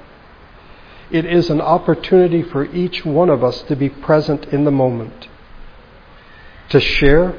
It 1.12 1.26
is 1.26 1.50
an 1.50 1.60
opportunity 1.60 2.42
for 2.42 2.66
each 2.66 3.06
one 3.06 3.30
of 3.30 3.44
us 3.44 3.62
to 3.64 3.76
be 3.76 3.90
present 3.90 4.46
in 4.46 4.64
the 4.64 4.72
moment, 4.72 5.28
to 6.70 6.80
share, 6.80 7.36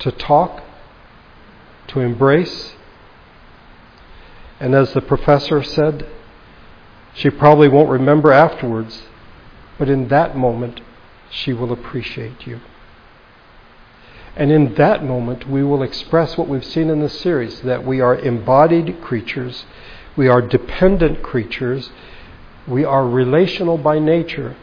to 0.00 0.12
talk, 0.12 0.62
to 1.88 2.00
embrace. 2.00 2.74
And 4.60 4.74
as 4.74 4.92
the 4.92 5.00
professor 5.00 5.62
said, 5.62 6.06
she 7.14 7.30
probably 7.30 7.68
won't 7.68 7.88
remember 7.88 8.32
afterwards, 8.32 9.02
but 9.78 9.88
in 9.88 10.08
that 10.08 10.36
moment, 10.36 10.80
she 11.30 11.52
will 11.52 11.72
appreciate 11.72 12.46
you. 12.46 12.60
And 14.36 14.50
in 14.50 14.74
that 14.74 15.04
moment, 15.04 15.48
we 15.48 15.62
will 15.62 15.82
express 15.82 16.38
what 16.38 16.48
we've 16.48 16.64
seen 16.64 16.90
in 16.90 17.00
this 17.00 17.18
series 17.20 17.60
that 17.62 17.84
we 17.84 18.00
are 18.00 18.16
embodied 18.16 19.00
creatures, 19.02 19.64
we 20.16 20.28
are 20.28 20.42
dependent 20.42 21.22
creatures, 21.22 21.90
we 22.66 22.84
are 22.84 23.06
relational 23.06 23.78
by 23.78 23.98
nature, 23.98 24.56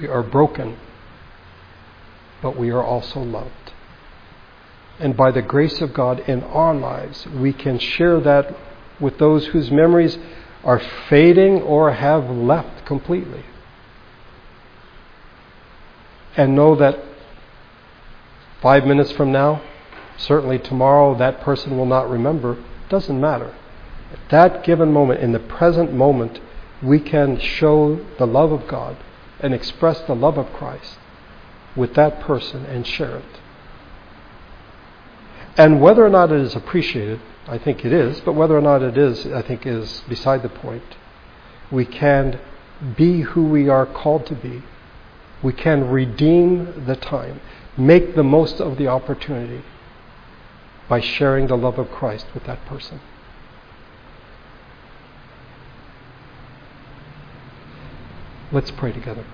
we 0.00 0.08
are 0.08 0.22
broken, 0.22 0.76
but 2.42 2.56
we 2.56 2.70
are 2.70 2.82
also 2.82 3.20
loved. 3.20 3.72
And 4.98 5.16
by 5.16 5.30
the 5.30 5.42
grace 5.42 5.80
of 5.80 5.94
God 5.94 6.20
in 6.20 6.42
our 6.42 6.74
lives, 6.74 7.26
we 7.26 7.52
can 7.52 7.78
share 7.78 8.20
that 8.20 8.54
with 9.00 9.18
those 9.18 9.46
whose 9.46 9.70
memories 9.70 10.18
are 10.62 10.78
fading 11.08 11.62
or 11.62 11.92
have 11.92 12.28
left 12.28 12.84
completely. 12.84 13.44
And 16.36 16.54
know 16.54 16.76
that 16.76 16.98
five 18.60 18.84
minutes 18.86 19.10
from 19.12 19.32
now, 19.32 19.62
certainly 20.18 20.58
tomorrow, 20.58 21.16
that 21.16 21.40
person 21.40 21.78
will 21.78 21.86
not 21.86 22.10
remember. 22.10 22.62
Doesn't 22.88 23.20
matter. 23.20 23.54
At 24.12 24.28
that 24.30 24.64
given 24.64 24.92
moment, 24.92 25.20
in 25.20 25.32
the 25.32 25.38
present 25.38 25.92
moment, 25.92 26.40
we 26.82 26.98
can 26.98 27.38
show 27.38 28.04
the 28.18 28.26
love 28.26 28.52
of 28.52 28.66
God 28.66 28.96
and 29.40 29.54
express 29.54 30.00
the 30.02 30.14
love 30.14 30.38
of 30.38 30.52
Christ 30.52 30.98
with 31.76 31.94
that 31.94 32.20
person 32.20 32.64
and 32.66 32.86
share 32.86 33.16
it. 33.16 33.40
And 35.56 35.80
whether 35.80 36.04
or 36.04 36.10
not 36.10 36.32
it 36.32 36.40
is 36.40 36.56
appreciated, 36.56 37.20
I 37.46 37.58
think 37.58 37.84
it 37.84 37.92
is, 37.92 38.20
but 38.20 38.32
whether 38.32 38.56
or 38.56 38.60
not 38.60 38.82
it 38.82 38.96
is, 38.96 39.26
I 39.26 39.42
think 39.42 39.66
is 39.66 40.02
beside 40.08 40.42
the 40.42 40.48
point. 40.48 40.96
We 41.70 41.84
can 41.84 42.40
be 42.96 43.22
who 43.22 43.44
we 43.44 43.68
are 43.68 43.86
called 43.86 44.26
to 44.26 44.34
be. 44.34 44.62
We 45.42 45.52
can 45.52 45.88
redeem 45.88 46.86
the 46.86 46.96
time, 46.96 47.40
make 47.76 48.14
the 48.14 48.22
most 48.22 48.60
of 48.60 48.76
the 48.76 48.88
opportunity 48.88 49.62
by 50.88 51.00
sharing 51.00 51.46
the 51.46 51.56
love 51.56 51.78
of 51.78 51.90
Christ 51.90 52.26
with 52.34 52.44
that 52.44 52.64
person. 52.66 53.00
Let's 58.52 58.72
pray 58.72 58.90
together. 58.90 59.24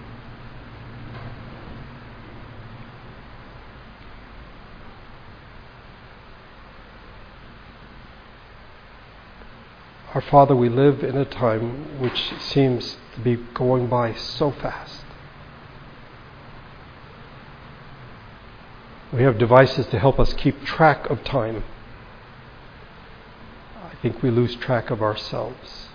Our 10.13 10.21
Father, 10.21 10.55
we 10.55 10.69
live 10.69 11.03
in 11.03 11.17
a 11.17 11.25
time 11.25 11.99
which 11.99 12.33
seems 12.41 12.99
to 13.15 13.21
be 13.21 13.37
going 13.55 13.87
by 13.87 14.13
so 14.15 14.51
fast. 14.51 15.05
We 19.13 19.23
have 19.23 19.39
devices 19.39 19.87
to 19.87 19.99
help 19.99 20.21
us 20.21 20.35
keep 20.35 20.63
track 20.65 21.09
of 21.09 21.25
time. 21.25 21.65
I 23.83 23.95
think 24.03 24.23
we 24.23 24.31
lose 24.31 24.57
track 24.57 24.91
of 24.91 25.01
ourselves. 25.01 25.86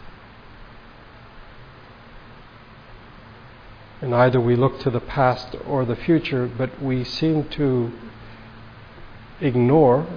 And 4.02 4.16
either 4.16 4.42
we 4.42 4.56
look 4.56 4.80
to 4.80 4.90
the 4.90 5.00
past 5.00 5.56
or 5.68 5.86
the 5.86 5.96
future, 5.96 6.48
but 6.48 6.82
we 6.82 7.04
seem 7.04 7.48
to 7.50 7.92
ignore, 9.40 10.08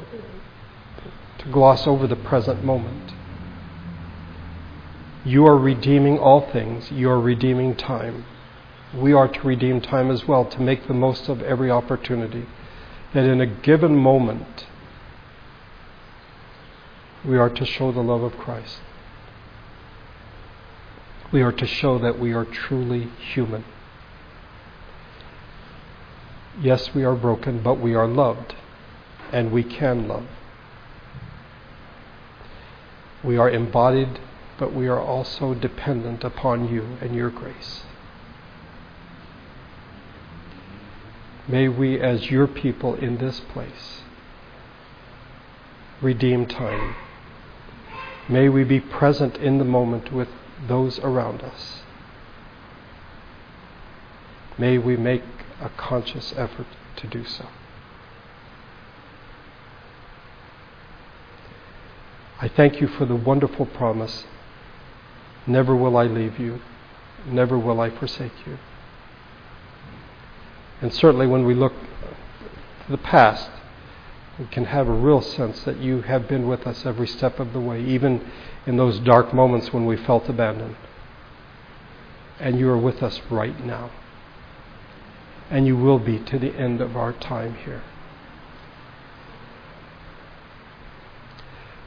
to 1.38 1.48
gloss 1.50 1.86
over 1.86 2.06
the 2.06 2.16
present 2.16 2.64
moment. 2.64 3.12
You 5.24 5.46
are 5.46 5.58
redeeming 5.58 6.18
all 6.18 6.50
things. 6.50 6.90
You 6.90 7.10
are 7.10 7.20
redeeming 7.20 7.76
time. 7.76 8.24
We 8.94 9.12
are 9.12 9.28
to 9.28 9.40
redeem 9.42 9.80
time 9.82 10.10
as 10.10 10.26
well, 10.26 10.46
to 10.46 10.60
make 10.60 10.86
the 10.86 10.94
most 10.94 11.28
of 11.28 11.42
every 11.42 11.70
opportunity. 11.70 12.46
That 13.12 13.24
in 13.24 13.40
a 13.40 13.46
given 13.46 13.96
moment, 13.96 14.66
we 17.24 17.36
are 17.36 17.50
to 17.50 17.66
show 17.66 17.92
the 17.92 18.02
love 18.02 18.22
of 18.22 18.36
Christ. 18.38 18.78
We 21.32 21.42
are 21.42 21.52
to 21.52 21.66
show 21.66 21.98
that 21.98 22.18
we 22.18 22.32
are 22.32 22.44
truly 22.44 23.08
human. 23.32 23.64
Yes, 26.60 26.94
we 26.94 27.04
are 27.04 27.16
broken, 27.16 27.62
but 27.62 27.80
we 27.80 27.94
are 27.94 28.06
loved, 28.06 28.54
and 29.32 29.50
we 29.50 29.62
can 29.62 30.06
love. 30.08 30.26
We 33.22 33.36
are 33.36 33.50
embodied 33.50 34.20
but 34.58 34.72
we 34.72 34.86
are 34.86 35.00
also 35.00 35.54
dependent 35.54 36.22
upon 36.22 36.68
you 36.68 36.96
and 37.00 37.14
your 37.14 37.30
grace. 37.30 37.82
May 41.46 41.68
we, 41.68 42.00
as 42.00 42.30
your 42.30 42.46
people 42.46 42.94
in 42.94 43.18
this 43.18 43.40
place, 43.40 44.02
redeem 46.00 46.46
time. 46.46 46.94
May 48.28 48.48
we 48.48 48.64
be 48.64 48.80
present 48.80 49.36
in 49.36 49.58
the 49.58 49.64
moment 49.64 50.12
with 50.12 50.28
those 50.66 50.98
around 51.00 51.42
us. 51.42 51.80
May 54.56 54.78
we 54.78 54.96
make 54.96 55.22
a 55.64 55.70
conscious 55.70 56.32
effort 56.36 56.66
to 56.96 57.06
do 57.08 57.24
so. 57.24 57.48
I 62.40 62.48
thank 62.48 62.80
you 62.80 62.86
for 62.86 63.06
the 63.06 63.16
wonderful 63.16 63.66
promise 63.66 64.24
Never 65.46 65.76
will 65.76 65.96
I 65.96 66.04
leave 66.04 66.38
you. 66.38 66.60
Never 67.26 67.58
will 67.58 67.80
I 67.80 67.90
forsake 67.90 68.46
you. 68.46 68.58
And 70.80 70.92
certainly 70.92 71.26
when 71.26 71.44
we 71.44 71.54
look 71.54 71.72
to 72.86 72.90
the 72.90 72.98
past, 72.98 73.50
we 74.38 74.46
can 74.46 74.64
have 74.64 74.88
a 74.88 74.92
real 74.92 75.20
sense 75.20 75.62
that 75.64 75.78
you 75.78 76.02
have 76.02 76.28
been 76.28 76.48
with 76.48 76.66
us 76.66 76.84
every 76.84 77.06
step 77.06 77.38
of 77.38 77.52
the 77.52 77.60
way, 77.60 77.82
even 77.82 78.26
in 78.66 78.76
those 78.76 78.98
dark 79.00 79.32
moments 79.32 79.72
when 79.72 79.86
we 79.86 79.96
felt 79.96 80.28
abandoned. 80.28 80.76
And 82.40 82.58
you 82.58 82.68
are 82.70 82.78
with 82.78 83.02
us 83.02 83.20
right 83.30 83.64
now. 83.64 83.90
And 85.50 85.66
you 85.66 85.76
will 85.76 85.98
be 85.98 86.18
to 86.18 86.38
the 86.38 86.54
end 86.54 86.80
of 86.80 86.96
our 86.96 87.12
time 87.12 87.54
here. 87.64 87.82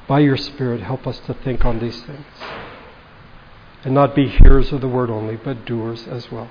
By 0.07 0.19
your 0.19 0.37
Spirit, 0.37 0.81
help 0.81 1.05
us 1.05 1.19
to 1.25 1.33
think 1.33 1.65
on 1.65 1.79
these 1.79 2.01
things 2.03 2.25
and 3.83 3.93
not 3.93 4.15
be 4.15 4.27
hearers 4.27 4.71
of 4.71 4.81
the 4.81 4.87
word 4.87 5.09
only, 5.09 5.35
but 5.35 5.65
doers 5.65 6.07
as 6.07 6.31
well. 6.31 6.49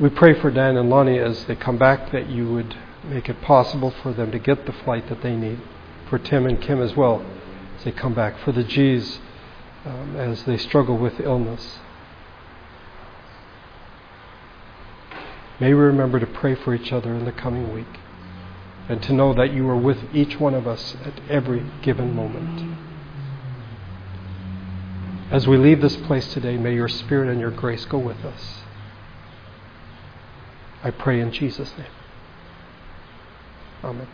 We 0.00 0.08
pray 0.08 0.38
for 0.40 0.50
Dan 0.50 0.76
and 0.76 0.90
Lonnie 0.90 1.18
as 1.18 1.44
they 1.44 1.54
come 1.54 1.78
back 1.78 2.10
that 2.12 2.28
you 2.28 2.52
would 2.52 2.76
make 3.04 3.28
it 3.28 3.40
possible 3.42 3.90
for 4.02 4.12
them 4.12 4.32
to 4.32 4.38
get 4.38 4.66
the 4.66 4.72
flight 4.72 5.08
that 5.08 5.22
they 5.22 5.36
need. 5.36 5.60
For 6.08 6.18
Tim 6.18 6.46
and 6.46 6.60
Kim 6.60 6.82
as 6.82 6.96
well 6.96 7.24
as 7.76 7.84
they 7.84 7.92
come 7.92 8.14
back. 8.14 8.38
For 8.38 8.52
the 8.52 8.64
G's 8.64 9.20
um, 9.84 10.16
as 10.16 10.44
they 10.44 10.56
struggle 10.56 10.96
with 10.96 11.20
illness. 11.20 11.78
May 15.60 15.68
we 15.68 15.80
remember 15.80 16.18
to 16.18 16.26
pray 16.26 16.54
for 16.54 16.74
each 16.74 16.92
other 16.92 17.14
in 17.14 17.24
the 17.24 17.32
coming 17.32 17.72
week 17.72 18.00
and 18.88 19.02
to 19.02 19.12
know 19.12 19.32
that 19.34 19.52
you 19.52 19.68
are 19.68 19.76
with 19.76 19.98
each 20.14 20.38
one 20.38 20.54
of 20.54 20.66
us 20.66 20.96
at 21.04 21.14
every 21.30 21.64
given 21.82 22.14
moment. 22.14 22.76
As 25.30 25.48
we 25.48 25.56
leave 25.56 25.80
this 25.80 25.96
place 25.96 26.32
today, 26.32 26.56
may 26.56 26.74
your 26.74 26.88
Spirit 26.88 27.28
and 27.28 27.40
your 27.40 27.50
grace 27.50 27.84
go 27.84 27.98
with 27.98 28.24
us. 28.24 28.60
I 30.82 30.90
pray 30.90 31.20
in 31.20 31.32
Jesus' 31.32 31.72
name. 31.78 31.86
Amen. 33.82 34.08